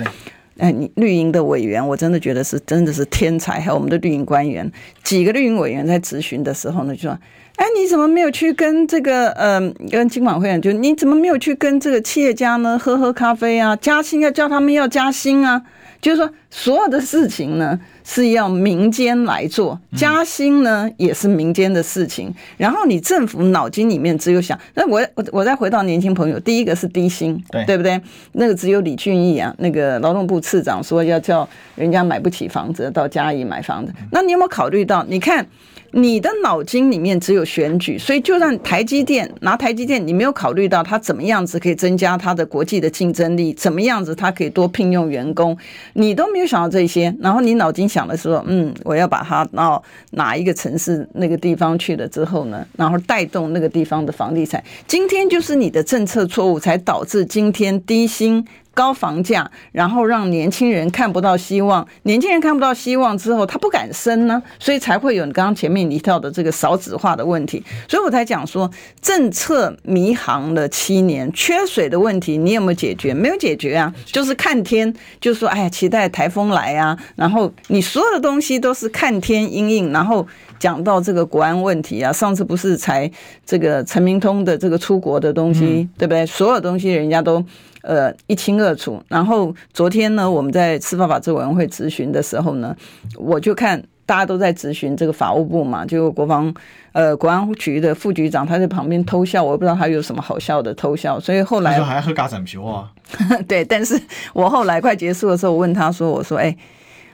[0.57, 3.59] 哎，你绿营的委员，我真的觉得是真的是天才。
[3.59, 4.71] 还有我们的绿营官员，
[5.03, 7.19] 几个绿营委员在咨询的时候呢，就说
[7.57, 9.59] ：“哎，你怎么没有去跟这个呃，
[9.91, 13.75] 跟金管会员就你怎么没有去跟这个企业家呢喝喝咖啡啊？
[13.75, 15.63] 加薪要叫他们要加薪啊？
[15.99, 22.33] 就是说所有的事情呢。”是要民间来做，加薪呢也是民间的事情。
[22.55, 27.99] 然后你政府脑筋里面只有想，那我我我再回到年轻朋友，第一个是低薪，对对不对？
[28.31, 33.93] 那个只有李俊毅啊，那个劳动部次长说要叫人家买不起房子到嘉义买房子。
[34.09, 35.05] 那你有没有考虑到？
[35.09, 35.45] 你看
[35.91, 45.57] 你的脑筋里面只有选举，所以就算台积电拿台积电，你没有考虑到它怎么样子可以增加它的国际的竞争力，怎么样子它可以多聘用员工，
[45.93, 47.13] 你都没有想到这些。
[47.21, 49.81] 然后你脑筋想的是说，嗯，我要把它到
[50.11, 54.61] 哪一个城市那个地方去了之后呢，然后带动那个地方的房地产。
[54.85, 58.45] 今天就是你的政策错误，才导致今天低薪。
[58.77, 67.63] 高房价，然后让年轻人看不到希望，年轻人看不到希望之后，他不敢生呢，所以才会有你刚刚前面提到的这个少子化的问题。
[67.89, 68.69] 所以我才讲说，
[69.01, 73.15] 政策迷航了七年，缺水的问题你有没有解决？
[73.15, 80.27] 没有解决啊，就是看天，就是说哎呀，期待台风来啊，然后你所有的东西都是看天阴应，然后
[80.59, 83.09] 讲到这个国安问题啊，上次不是才
[83.43, 86.23] 这个陈明通的这个出国的东西，嗯、对不对？
[86.27, 87.43] 所有东西人家都。
[87.87, 89.01] 呃，一清二楚。
[89.07, 92.75] 然后昨天呢，我们在司法法制委员会咨询的时候呢，
[93.15, 96.53] 我就看大家都在咨询这个法务部嘛，就国防
[96.91, 101.17] 呃国安局的副局长他在旁边偷笑，我也不知道他有什么好笑的偷笑。
[101.17, 102.91] 所以后来还喝咖啡皮啊？
[103.47, 103.97] 对，但是
[104.33, 106.53] 我后来快结束的时候，我问他说：“我说，哎，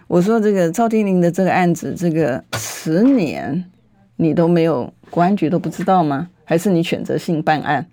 [0.07, 3.63] 我说这个赵天林的这个案子，这个十年
[4.15, 6.29] 你都没有国安局都不知道吗？
[6.45, 7.85] 还是你选择性办案？”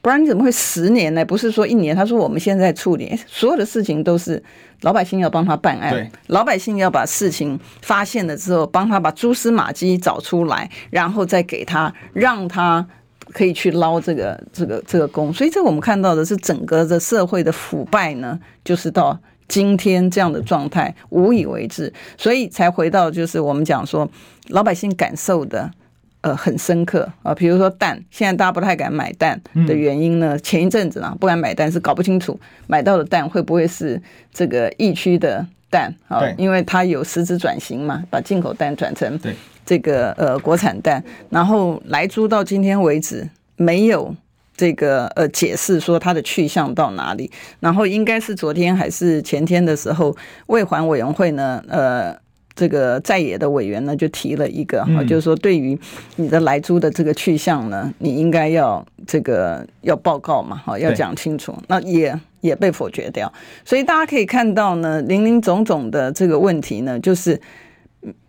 [0.00, 1.24] 不然你怎么会十年呢？
[1.24, 1.94] 不是说一年。
[1.94, 4.42] 他说我们现在处理所有的事情都是
[4.82, 12.86] 老百姓要帮他办案，老百姓要把事情发现了之后，帮他把蛛丝马迹找出来，然后再给他，让他
[13.32, 15.32] 可以去捞这个这个这个工。
[15.32, 24.08] 所以这我们看到的是整个的社会的腐败呢，就是到今天这样的状态，无以为治，所以才回到就是我们讲说
[24.48, 25.70] 老百姓感受的。
[26.20, 30.34] 呃，很深刻啊，比如说蛋，现在大家不太敢买蛋的原因呢？
[30.34, 34.02] 嗯、前一阵子呢，不敢买蛋是搞不清楚买到的蛋会不会是
[34.32, 36.18] 这个疫区的蛋啊？
[36.18, 39.16] 对因为它有实质转型嘛，把进口蛋转成
[39.64, 41.00] 这个呃国产蛋，
[41.30, 44.12] 然后来猪到今天为止没有
[44.56, 50.16] 这个呃解释说它的去向到哪里，然后应该是昨天还是前天的时候，
[50.48, 52.18] 卫环委员会呢，呃。
[52.58, 55.78] 这个在野的委员呢，就提了一个哈，就是说对于
[56.16, 61.56] 你的来租的这个去向呢，你应该要这个要报告嘛，哈，要讲清楚。
[61.68, 63.32] 那也也被否决掉，
[63.64, 67.40] 所以大家可以看到呢，林林总总的这个问题呢，就是。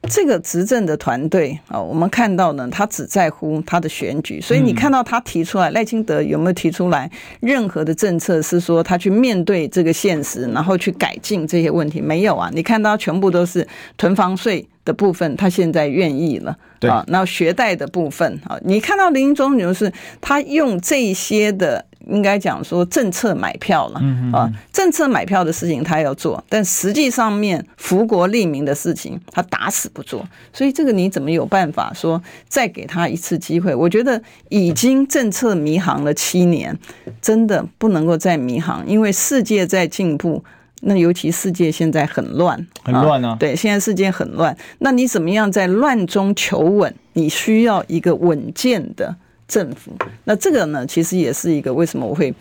[0.09, 12.01] 这个执政的团队啊，我们看到呢，他只在乎他的选举，所以你看到他提出来，赖清德有没有提出来任何的政策是说他去面对这个现实，然后去改进这些问题？
[12.01, 21.85] 没有啊，你看到全部都是囤房税的部分，他现在愿意了，对啊，那学贷的部分啊，你看到林中就是他用这些的。
[22.07, 24.01] 应该讲说政策买票了
[24.33, 33.75] 啊，政策买票的事情他要做，但实际上面福国利民的事情他打死不做，所以这个你怎么有办法说再给他一次机会？
[33.75, 36.75] 我觉得已经政策迷航了七年，
[37.21, 40.43] 真的不能够再迷航，因为世界在进步，
[40.81, 46.93] 那尤其世界现在很乱，很乱啊，对，现在世界很乱，那你怎么样在乱中求稳？
[47.13, 49.15] 你需要一个稳健的。
[49.49, 49.91] 政府，
[50.25, 52.31] 那这个呢，其实也是一个为什么我会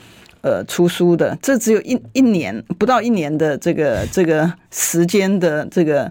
[0.48, 1.36] 呃出书的。
[1.42, 6.10] 这只有一一年不到一年的这个这个时间的这个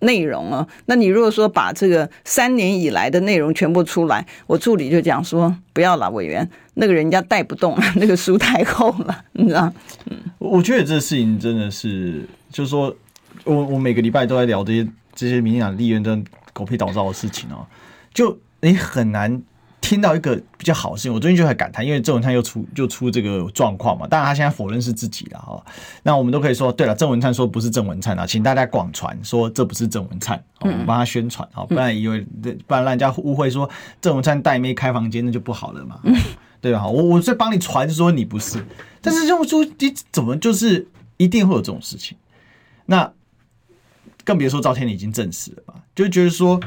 [0.00, 0.66] 内容啊。
[0.86, 9.72] 那你如果说把这个三年以来的内容全部出来，我助理就讲说不要了，委员那个人家带不动， 那个书太厚了，你知道？
[10.10, 12.94] 嗯，我觉得这事情真的是，就是说
[13.44, 16.18] 我我每个礼拜都在聊这些这些民进党立院的
[16.52, 17.66] 狗屁倒灶的事情哦，
[18.14, 19.42] 就你很难。
[19.82, 24.06] 听到一个比较好的事情，我最近就很感叹，因为郑文灿又出就出这个状况嘛。
[24.06, 25.62] 当然他现在否认是自己了哈，
[26.04, 33.68] 那我们都可以说，对了，郑文灿说不是郑文灿啊，请大家广传说这不是郑文灿，我们帮他宣传啊，不然以为不然让人家误会说
[34.00, 36.00] 郑文灿带妹开房间那就不好了嘛，
[36.60, 36.86] 对吧？
[36.86, 38.64] 我我在帮你传说你不是，
[39.02, 42.16] 但是这种书你怎么就是一定会有这种事情？
[42.86, 43.12] 那
[44.24, 46.58] 更别说赵天麟已经证实了吧，就觉得说。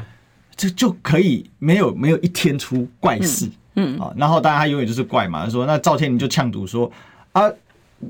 [0.56, 6.90] 这就可以没有没有一天出怪事，嗯啊，然后当然他永远就是怪嘛，他说那赵天林就呛赌说
[7.32, 7.42] 啊，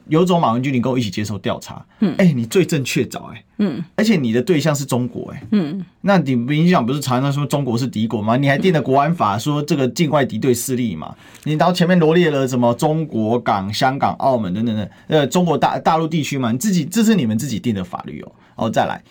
[0.06, 8.36] 有种马文君，你跟我一起接受调查，嗯，哎，你罪证确凿，哎，嗯，而且你的对象是中国，哎，嗯，那你民进党不是常常说中国是敌国吗？
[8.36, 11.14] 你还定了国安法说这个境外敌对势力嘛？
[11.42, 16.52] 你然后前面罗列了什么中国港、香港、澳门等等等，呃，中国大大陆地区嘛？
[16.52, 19.02] 你自己这是你们自己定的法律哦，哦，再来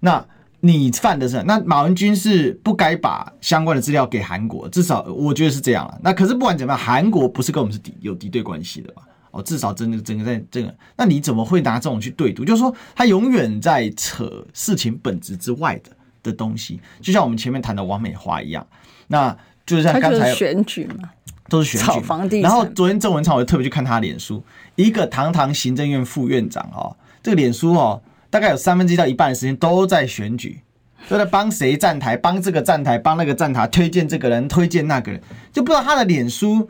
[0.00, 0.24] 那。
[0.64, 5.98] 你犯的是那马文君是不该把相关的资料给韩国，至少我觉得是这样了。
[6.02, 9.02] 那可是不管怎么样，韩国不是跟我们是敌有敌对关系的吧？
[9.32, 12.44] 哦，至少真的整个在这个，那你怎么会拿这种去对赌？
[12.44, 15.90] 就是说他永远在扯事情本质之外的
[16.22, 18.64] 的东西，就像我们前面谈的王美华一样，
[19.08, 21.10] 那就是像刚才选举嘛，
[21.48, 22.40] 都是选举房地。
[22.40, 24.40] 然后昨天郑文灿我就特别去看他脸书，
[24.76, 28.00] 一个堂堂行政院副院长哦，这个脸书哦，
[28.32, 30.62] 大概有三分之一到一半的时间都在选举，
[31.06, 35.20] 都在帮谁站台，帮这个站台，帮那个站台，推荐这个人，推荐那个人，
[35.52, 36.66] 就不知道他的脸书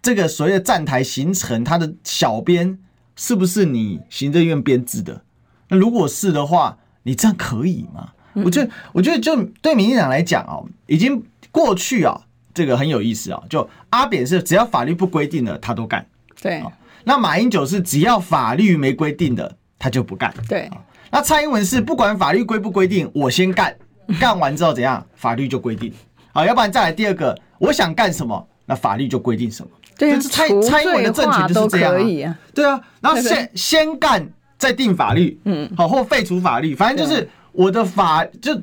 [0.00, 2.78] 这个所谓的站台行程，他的小编
[3.16, 5.24] 是不是你行政院编制的？
[5.70, 8.12] 那如果是的话，你这样可以吗？
[8.34, 11.20] 我觉得，我觉得就对民进党来讲哦，已经
[11.50, 12.20] 过去啊，
[12.54, 13.42] 这个很有意思啊。
[13.50, 16.06] 就阿扁是只要法律不规定的，他都干。
[16.40, 16.62] 对。
[17.02, 20.32] 那马英九是只要法律没规定的，他就不干。
[20.48, 20.70] 对。
[21.10, 23.76] 那蔡英文是不管法律规不规定，我先干，
[24.20, 25.92] 干完之后怎样，法律就规定。
[26.32, 29.70] 好，要不然再来第二个，我想干什么，那法律就规定什么。
[29.96, 30.14] 对。
[30.16, 32.38] 就是蔡蔡英文的政权就是这样啊。
[32.54, 32.80] 对啊。
[33.00, 34.28] 然后先先干。
[34.58, 38.58] 再定法律，嗯，好，或废除法律，反正就是我的法，就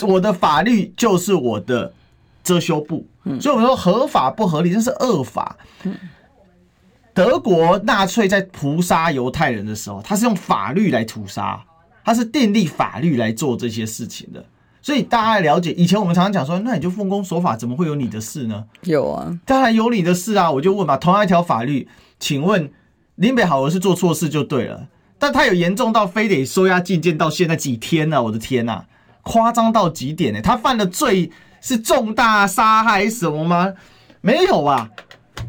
[0.00, 1.92] 我的法律就是我的
[2.42, 3.06] 遮羞布，
[3.40, 5.56] 所以我们说合法不合理，这是恶法。
[7.12, 11.60] 德国纳粹在屠杀犹太人的时候，他是用法律来屠杀，
[12.04, 14.44] 他是订立法律来做这些事情的。
[14.82, 18.64] 所以大家来了解，以前我们常常讲说，那你就奉公守法，怎么会有你的事呢？
[18.84, 20.50] 有啊，当然有你的事啊。
[20.50, 21.86] 我就问嘛，同样一条法律，
[22.18, 22.70] 请问
[23.16, 24.88] 林北好，我是做错事就对了。
[25.18, 28.22] 但他有严重到非得收押禁见到现在几天呢？
[28.22, 28.82] 我的天呐，
[29.20, 30.40] 夸张到极点呢！
[30.40, 31.30] 他犯的罪
[31.60, 33.74] 是重大杀害什么吗？
[34.22, 34.88] 没有啊，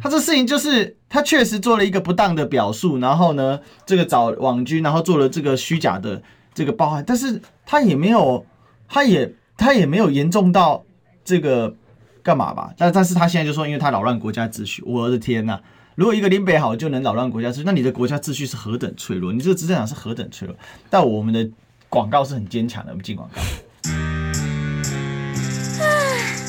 [0.02, 8.46] 他这事情就是他确实做了一个不当的表述，然后呢，这个找网军，然后做了这个虚假的这个报案，但是他也没有，
[8.88, 10.86] 他也他也没有严重到
[11.26, 11.76] 这个
[12.24, 12.74] 干嘛吧？
[12.78, 15.60] 但但是他现在就说，因为他扰乱国家秩序，我的天呐！
[15.96, 19.34] 如果一个林北好就能扰乱国家秩序，那你的国家秩序是何等脆弱？
[19.34, 20.56] 你这个执政党是何等脆弱？
[20.90, 21.50] 但我们的
[21.90, 23.42] 广告是很坚强的，我们进广告。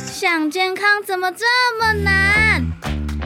[0.07, 1.45] 想健康怎么这
[1.81, 3.02] 么难？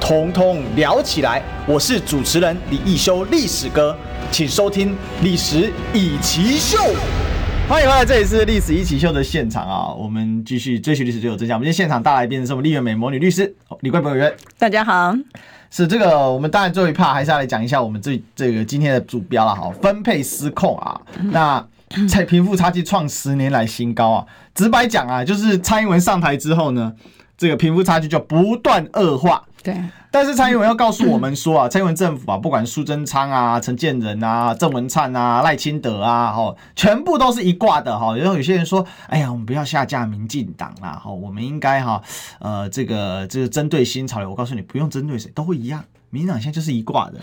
[0.00, 1.42] 统统聊起来。
[1.66, 3.94] 我是主持人李易修，历史哥，
[4.32, 4.92] 请收听
[5.22, 6.78] 《历史以奇秀》。
[7.68, 9.94] 欢迎回来，这里是《历史一起秀》的现场啊！
[9.94, 11.56] 我们继续追寻历史，最有真相。
[11.56, 14.34] 我们今天现场大来宾是我们丽媛美魔女律师李桂博委员。
[14.58, 15.14] 大家好，
[15.70, 21.00] 是这个，我们当然最后一 part 还是要来讲一下我们这这个今天的主标了哈，分配失控啊！
[21.30, 21.64] 那
[22.08, 24.26] 在贫富差距创十年来新高啊！
[24.54, 26.92] 直白讲啊，就是蔡英文上台之后呢，
[27.38, 29.44] 这个贫富差距就不断恶化。
[29.62, 29.76] 对，
[30.10, 38.16] 但是蔡英文要告诉我们说啊， 蔡英文政府啊，不管苏贞昌啊、陈建仁啊、郑文灿啊、赖清德啊，哈，全部都是一挂的哈。
[38.16, 42.02] 然后有些人说，哎呀，我们不要下架民进党啦，哈，我们应该哈，
[42.38, 44.30] 呃，这个这个针对新潮流。
[44.30, 45.84] 我告诉你，不用针对谁，都会一样。
[46.08, 47.20] 民进党现在就是一挂的，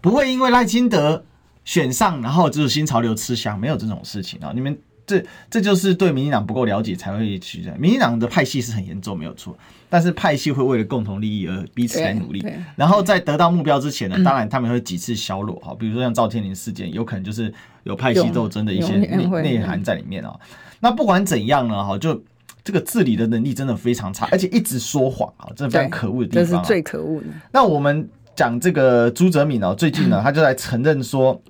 [0.00, 1.24] 不会因为赖清德
[1.64, 4.50] 选上，然后就是新潮流吃香，没有这种事情啊。
[4.52, 7.78] 你们这这就是对民进党不够了解才会去这样。
[7.78, 9.56] 民进党的派系是很严重，没有错。
[9.90, 20.32] 但是派系会为了共同利益而彼此来努力，然后在得到目标之前呢，当然他们会几次削弱哈，比如说像赵天林事件，有可能就是有派系斗争的一些内内涵在里面啊。
[20.78, 22.22] 那不管怎样呢，哈，就
[22.62, 26.46] 这个治理的能力真的非常差，而且一直说谎啊，真的非常可恶的地方。
[26.46, 27.26] 这是最可恶的。
[27.50, 31.42] 那我们讲这个朱泽敏哦，最近呢，他就在承认说，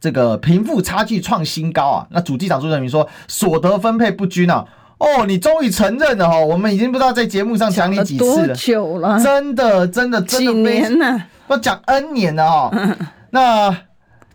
[0.00, 2.08] 这个贫富差距创新高啊。
[2.10, 4.66] 那主计长朱泽民说，所得分配不均啊。
[4.98, 6.38] 哦，你终于承认了哈！
[6.38, 9.20] 我们已经不知道在节目上讲你几次了，多久了？
[9.22, 11.22] 真的，真的，真的，几年了？
[11.48, 12.96] 我讲 N 年了哈。
[13.30, 13.76] 那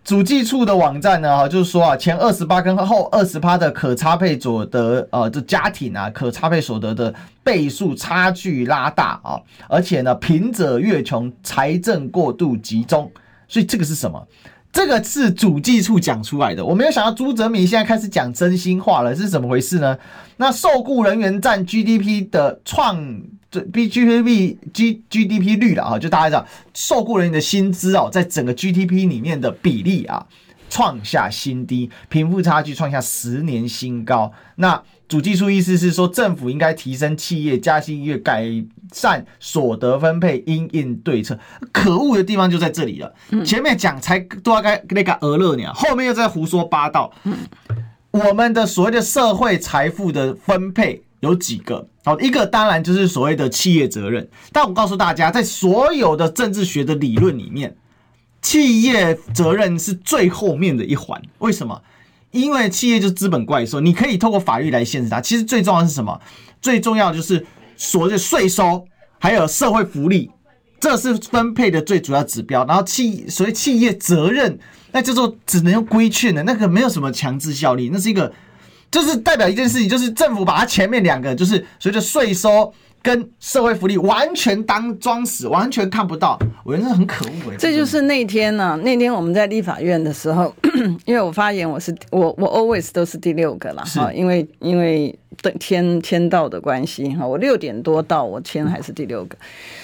[0.04, 1.38] 主计处的网站呢？
[1.38, 13.12] 哈，就是说啊，前二十八跟后二十八的可差配所得，呃，这家庭啊，可差配所得的倍数差距拉大啊，而且呢，贫者越穷，财政过度集中，
[13.48, 14.28] 所以这个是什么？
[14.72, 19.98] 这个是主计处讲出来的，我没有想到朱泽民现在开始讲真心话了，是怎么回事呢？
[20.38, 30.26] 那受雇人员占 GDP 的创这 GDP G GDP 率了啊，就大家知道受雇人员的薪资哦，在整个 GDP 里面的比例啊，
[30.70, 34.32] 创下新低，贫富差距创下十年新高。
[34.56, 38.46] 那主技术意思是说，政府应该提升企业加薪月改
[38.94, 41.38] 善所得分配，因应对策。
[41.72, 43.12] 可恶的地方就在这里了。
[43.44, 47.12] 前面讲才多该那个鹅乐鸟，后面又在胡说八道。
[48.12, 51.88] 我们的所谓的社会财富的分配有几个？
[52.06, 54.30] 好，一个当然就是所谓的企业责任。
[54.54, 57.76] 但我告诉大家，在所有的政治学的理论里面，
[58.44, 61.20] 企业责任是最后面的一环。
[61.40, 61.82] 为什么？
[62.32, 65.20] 因为企业就是资本怪兽，你可以透过法律来限制它。
[65.20, 66.20] 其实最重要的是什么？
[66.62, 67.46] 最重要的就是
[67.78, 68.86] 所谓的税收，
[69.18, 70.30] 还有社会福利，
[70.80, 72.66] 这是分配的最主要指标。
[72.66, 74.60] 然后企所谓企业责任，
[74.92, 78.32] 那叫做只能用规劝的，那个没有什么强制效力，那是一个。
[78.92, 87.56] 就是代表一件事情，就是政府把它前面两个，就是随着税收跟社会福利完全当装死，完全看不到，我觉得很可恶。
[87.58, 90.54] 这就是那天呢、啊，那天我们在立法院的时候，
[91.06, 99.38] 因为我发言，我是我我 always 都是第六个了哈，因为因为等签签到的关系哈，我六点多到，我签还是第六个，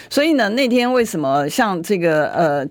[0.09, 2.65] 所以呢，那天为什么像这个呃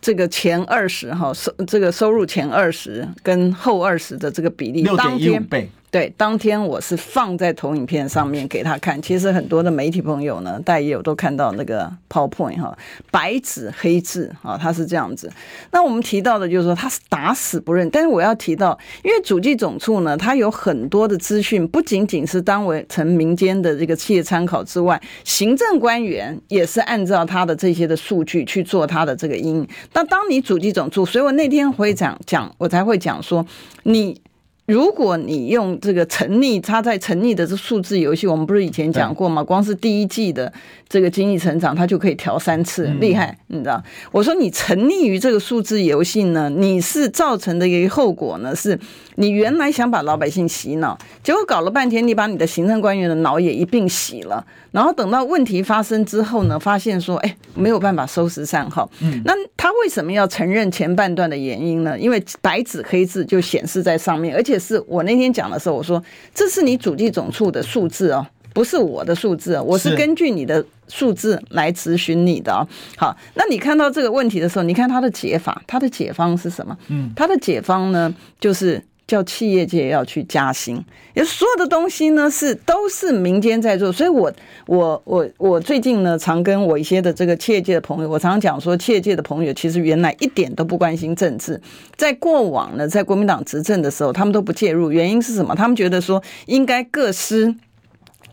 [0.00, 5.68] 这个前二十哈收这个收入前二十跟后二十的这个比例，六点一五倍。
[5.90, 9.00] 对，当天我是放在投影片上面给他看。
[9.00, 12.76] 其实很多的媒体朋友呢，大家也有都看到那个 PowerPoint 哈，
[13.10, 15.32] 白纸黑字啊，他是这样子。
[15.70, 29.66] 那我们提到的就是说他是打死不认，但是我要提到，因为主计总处呢，它有很多的资讯，不仅仅是当为成民间的这个企业参考之外，行政官员也是按照他的这些的数据去做他的这个因。
[29.92, 33.44] 但当你主机总处，所以我那天会讲讲，我才会讲说
[33.84, 34.20] 你。
[34.68, 39.42] 如果你用这个沉溺，他在沉溺的这数字游戏，我们不是以前讲过吗？
[39.42, 40.52] 光是第一季的
[40.86, 43.82] 这个经济成长，它就可以调三次，厉害，你知道？
[44.12, 48.78] 我说你沉溺于这个数字游戏呢，你是造成的一个后果呢，是
[49.14, 54.44] 你原来想把老百姓洗脑，结果搞了半天，你把你的行政官员的脑也一并洗了。
[54.70, 58.88] 然后等到问题发生之后呢，发现说，哎，没有办法收拾善后。
[59.00, 61.98] 嗯，那他为什么要承认前半段的原因呢？
[61.98, 66.02] 因为白纸黑字就显示在上面，而且是我那天讲的时候，我说
[66.34, 72.66] 这是你主机总处的数字哦，不是我的数字，我是根据你的数字来咨询你的哦。
[72.96, 76.76] 好，那你看到这个问题的时候，你看它的解法，它的解方是什么？
[76.88, 78.82] 嗯，他的解方呢，就是。
[79.08, 80.84] 叫企业界要去加薪，
[81.14, 84.30] 也所有的东西呢是都是民间在做，所以我
[84.66, 91.58] 我我我最近呢常跟我一些的这个企业界的朋友，我常常讲说，企业界的朋友其实原来一点都不关心政治，
[91.96, 95.54] 在过往呢，在国民党执政的时候，他们都不介入，原因是什么？
[95.54, 97.54] 他们觉得说应该各司。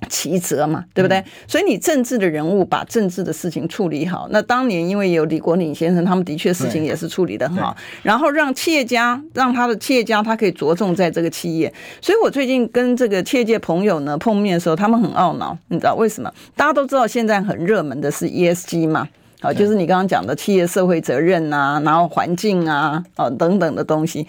[0.08, 1.24] 其责嘛，对不对？
[1.48, 4.28] 所以你政治的人物把政治的事情处理好。
[4.30, 7.76] 那当年因为有李国鼎先生，他们的确事情也是处理得很好。
[8.04, 11.74] 然后让企业家，让他的企业家，他可以着重在这个企业。
[12.02, 16.32] 所以我最近跟这个企业界朋友呢碰面的时候，他们很懊恼，你知道为什么？
[16.56, 19.08] 大家都知道现在很热门的是 ESG 嘛，
[19.42, 24.28] 啊，就是你刚刚讲的企业社会责任啊，然后环境啊，啊等等的东西。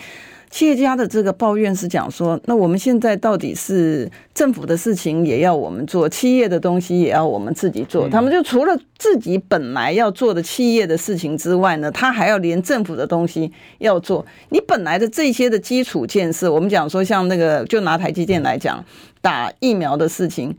[0.49, 8.09] 企业家的这个抱怨是讲说，那我们现在到底是政府的事情也要我们做，企业的东西也要我们自己做。
[8.09, 14.25] 他们就除了自己本来要做的企业的事情之外呢，他还要连政府的东西要做。
[14.51, 18.83] 你本来的这些的基础建设，我们讲说像那个，就拿台积电来讲，
[19.21, 20.57] 打疫苗的事情，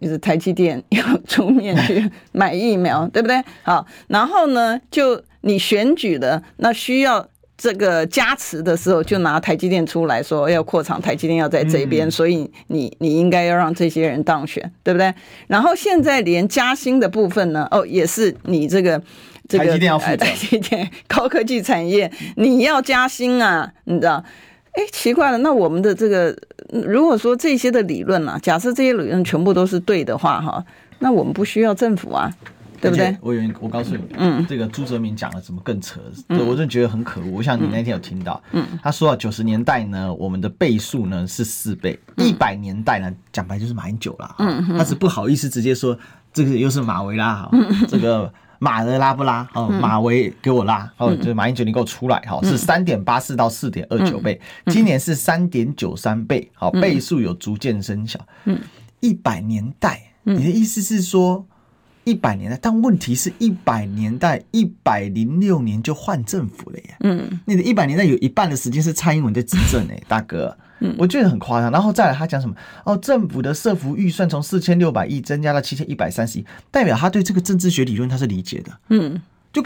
[0.00, 3.42] 就是台积电要出面去买疫苗，对不对？
[3.62, 7.28] 好，然后呢，就你选举的那需要。
[7.58, 15.12] 这个加持的时候，就拿台积电出来说要扩厂，台积电要在这边，嗯、所以你你应该要让这些人当选，对不对？
[15.48, 19.02] 然后现在连加薪的部分呢，哦，也是你这个
[19.48, 24.24] 这个台积电要负责，台积电高科技产业你要加薪啊，你知道？
[24.74, 26.36] 哎，奇怪了，那我们的这个
[26.70, 30.64] 如果说这些的理论啊，假设这些理论全部都是对的话，哈，
[31.00, 32.32] 那我们不需要政府啊。
[32.80, 33.16] 对不对？
[33.20, 37.30] 我有，我告诉你，嗯，这个朱泽明讲了怎么更扯，嗯、我真的觉得很可恶。
[37.32, 45.98] 我想你那天有听到，嗯，他说啊，九十年代呢，我们的倍数呢是四倍，一百、嗯、年代呢，讲白就是马英九了，嗯，他是不好意思直接说
[46.32, 49.48] 这个又是马维拉哈，嗯、这个马的拉不拉？
[49.54, 58.56] 哦，马维给我拉，哦，就是马英九你给我出来，哈，是三点八四到四点二九倍，今年是三点九三倍，好，倍数有逐渐升小，嗯，
[59.00, 61.44] 一百年代，你的意思是说？
[62.08, 66.96] 一百年代，但问题是一百年代一百零六年就换政府了耶。
[67.00, 71.70] 嗯，你的一百年代有一半的时间是蔡英文在执政哎， 大哥，嗯，我觉得很夸张。
[71.70, 72.56] 然后再来，他讲什么？
[72.84, 78.72] 哦，政府的社福预算从四千六百亿增加到七千一百三十亿，代表他对这个政治学理论他是理解的。
[78.88, 79.20] 嗯，
[79.52, 79.62] 就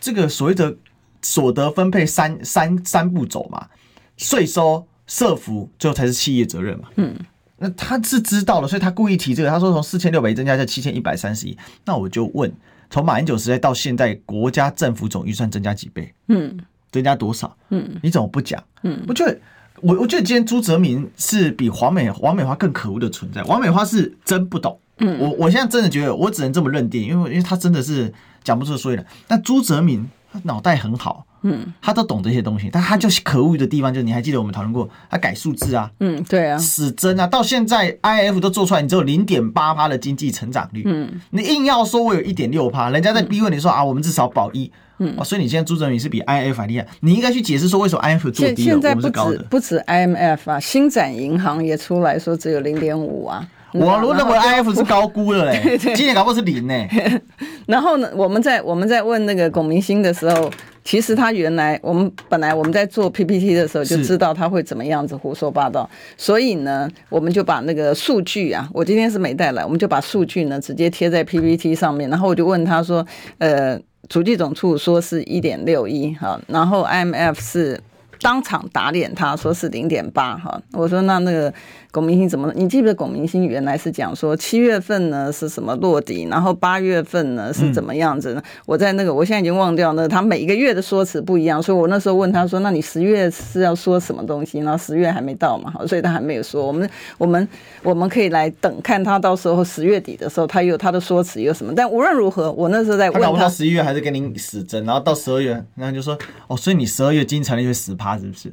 [0.00, 0.76] 这个所谓的
[1.22, 3.68] 所得分配三三三步走嘛，
[4.16, 6.88] 税收、社福，最后才是企业责任嘛。
[6.96, 7.14] 嗯。
[7.58, 9.48] 那他是知道了，所以他故意提这个。
[9.48, 11.56] 他说从四千六百亿增加到七千一百三十亿。
[11.84, 12.52] 那我就问，
[12.90, 16.12] 从马英九时代到现在，国家政府总预算增加几倍？
[16.28, 16.58] 嗯，
[16.92, 17.56] 增加多少？
[17.70, 18.62] 嗯，你怎么不讲？
[18.82, 19.38] 嗯，我觉得
[19.80, 23.42] 我我觉得今天朱泽民是比黄美黄美花更可恶的存在。
[23.42, 28.12] 黄美花是真不懂，嗯，我我现在真的觉得我只能这么认定，因为因为他真的是
[28.44, 29.04] 讲不出所以然。
[29.26, 44.70] 但朱泽民他脑袋很好，嗯，他都懂这些东西，但他就是可恶的地方，就是你还记得我们讨论过，他改数字啊，嗯，对啊，死真啊，到现在 IF 都做出来，你只有零点八趴的经济成长率，嗯，你硬要说我有一点六趴，人家在逼问你说啊，我们至少保一。
[44.98, 49.42] 嗯，所以你现在朱哲宇是比 IMF 还厉害，你应该去解释说为什么 IMF 做低了，现在不止我们是高的。
[49.50, 53.46] 不止 IMF 啊，星展银行也出来说只有零点五啊。
[53.74, 56.74] 我如果认为 IMF 是高估了嘞， 今年搞不好是零呢。
[57.68, 60.50] 然后呢，我们在我们在问那个龚明星的时候，
[60.86, 73.04] 其实他原来我们本来我们在做 PPT 的时候就知道他会怎么样子胡说八道，所以呢，我们就把那个数据啊，我今天是没带来，我们就把数据呢直接贴在 PPT 上面，然后我就问他说，
[73.38, 73.78] 呃。
[74.08, 77.80] 主计总处说是一点六一哈，然后 IMF 是
[78.20, 80.62] 当场打脸他，说是零点八哈。
[80.74, 81.52] 我说那那个。
[81.96, 82.52] 龚明星怎么？
[82.54, 88.42] 你记不记得龚明星原来是讲说七月份呢是什么落底，然后八月份呢是怎么样子呢？
[88.44, 96.66] 嗯、我在那个，我现在已经忘掉那他每一个月的说辞不一样，所以我那时候问他说：“那你十月是要说什么东西？”然后十月还没到嘛，所以他还没有说。
[96.66, 96.86] 我们
[97.16, 97.48] 我们
[97.82, 101.72] 我们可以来等看他到时候十月底的时候，他有他的说辞有什么。
[101.74, 108.52] 但无论如何，我那时候在问他，他十一月还是跟您死争，然后到十二月，然后就说：“哦，所以你十二月经济成长率十趴是不是？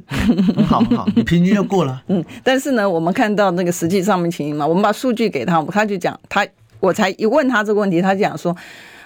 [0.56, 4.14] 很好很好，你平均就过了。”嗯，但是呢，我们看到那个实际上。
[4.14, 6.46] 面情形嘛，我们把数据给他，他就讲他，
[6.78, 8.56] 我才一问他这个问题，他讲说，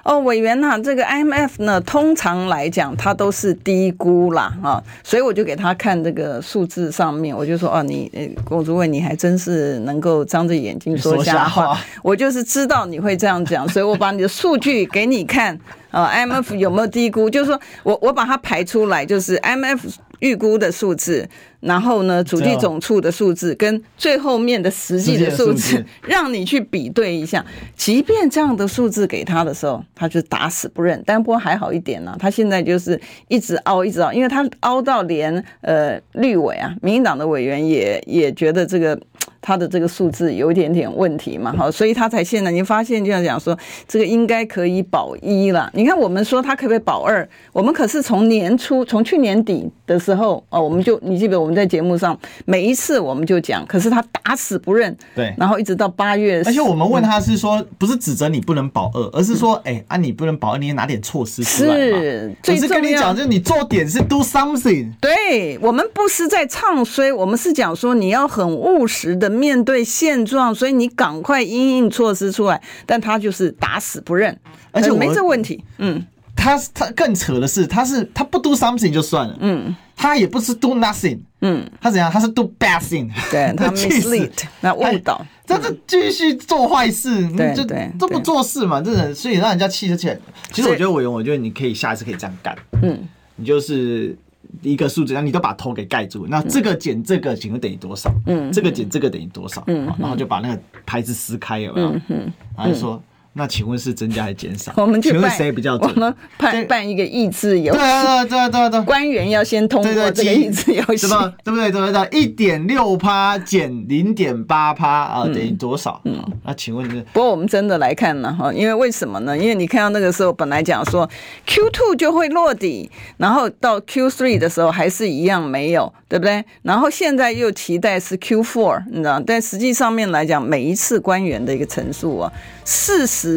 [0.05, 15.59] 哦，委员呐，这个 IMF 呢，通常来讲，它都是低估啦啊，所以我就给他看这个数字上面，我就说，哦，你，龚主委，你还真是能够张着眼睛说瞎话，我就是知道你会这样讲，所以我把你的数据给你看
[15.91, 19.81] 啊，IMF 有没有低估，就是说我我把它排出来，就是 IMF。
[20.21, 21.29] 预估的数字，
[21.61, 27.45] 然后呢，主计总处的数字跟最后面的实际的数字，让你去比对一下。
[27.77, 31.03] 即便这样的数字给他的时候，他就打死不认。
[31.05, 38.99] 但不过还好一点呢，他现在就是一直凹，一直凹，因为他凹到连呃绿委啊，民进党的委员也也觉得这个。
[39.41, 43.57] 他的这个数字有一点点问题嘛， 哈，所以他才现在你发现就要讲说，
[43.87, 45.71] 这个应该可以保一了。
[45.75, 47.27] 你看我们说他可不可以保二？
[47.53, 54.95] 我们可是从年初，从去年底的时候哦，我们就你记得我们在节目上每一次我们就讲，可是他打死不认。
[55.17, 61.99] 对，然后一直到八月，而且我们问他是说，不是指责你不能保二，而是说，哎，啊你不能保二，你也拿点措施出来嘛。
[61.99, 64.93] 是，只是跟你讲，就是你做点是 do something。
[65.01, 69.39] 对，我们不是在唱衰，我们是讲说你要很务实的。
[69.39, 74.37] 面对现状，所以你赶快因应措施出来，但他就是打死不认，
[74.73, 75.63] 而且没这问题。
[75.79, 82.11] 嗯，他他更扯的是，他是他不 do something 就算了，嗯，他也不是 do nothing，嗯，他怎样？
[82.11, 84.31] 他是 do bad thing，对 他 mislead，
[84.61, 90.19] 那误导，他是继续做坏事，对对，对都不做事嘛，这人所以让人家气得起来。
[90.53, 92.99] 其实我觉得委员，我觉得你可以下一次可以这样干，嗯，
[93.37, 94.17] 你就是。
[94.63, 98.11] 一个数字，然后你都把头给盖住，那这个减这个，请问等于多少？
[98.27, 99.63] 嗯，这个减这个等于多少？
[99.67, 101.91] 嗯，然后就把那个牌子撕开，有没有？
[102.09, 103.01] 嗯，然后就说。
[103.39, 104.73] 那请问是增加还是减少？
[104.77, 105.89] 我们去问谁比较准？
[105.95, 107.79] 我们办办一个益智游戏。
[107.79, 111.07] 对对对对对，官员要先通过这个益智游戏，
[111.45, 111.71] 对不对？
[111.71, 112.09] 对不对？
[112.11, 116.01] 一点六趴减零点八趴啊，等于多少？
[116.05, 117.01] 嗯，那请问是？
[117.13, 119.39] 不过我们真的来看呢，哈，因为为什么呢？
[119.39, 121.09] 因为你看到那个时候本来讲说
[121.47, 126.45] Q two 就会落底，然后到 Q three 的时候还是一样没有，对不对？
[126.63, 129.23] 然后现在又期待是 Q four，你知道？
[129.25, 132.33] 但实际上面来讲，每一次官员的一个陈述啊，
[132.65, 133.28] 事实。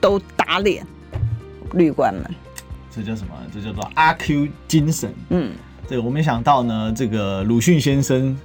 [0.00, 0.86] 都打脸，
[1.72, 2.24] 绿官们，
[2.94, 3.34] 这叫什么？
[3.52, 5.12] 这叫做阿 Q 精神。
[5.30, 5.52] 嗯，
[5.88, 6.92] 这个我没想到呢。
[6.94, 8.36] 这个鲁迅先生，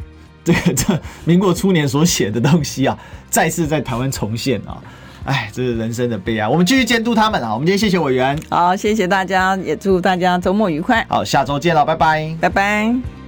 [0.43, 2.97] 这个这民国初年所写的东西啊，
[3.29, 4.81] 再次在台湾重现啊！
[5.23, 6.47] 哎，这是人生的悲哀。
[6.47, 7.53] 我们继续监督他们啊！
[7.53, 11.05] 我们今天谢谢委员，好，谢谢大家，也祝大家周末愉快。
[11.07, 13.20] 好，下周见了，拜拜，拜拜。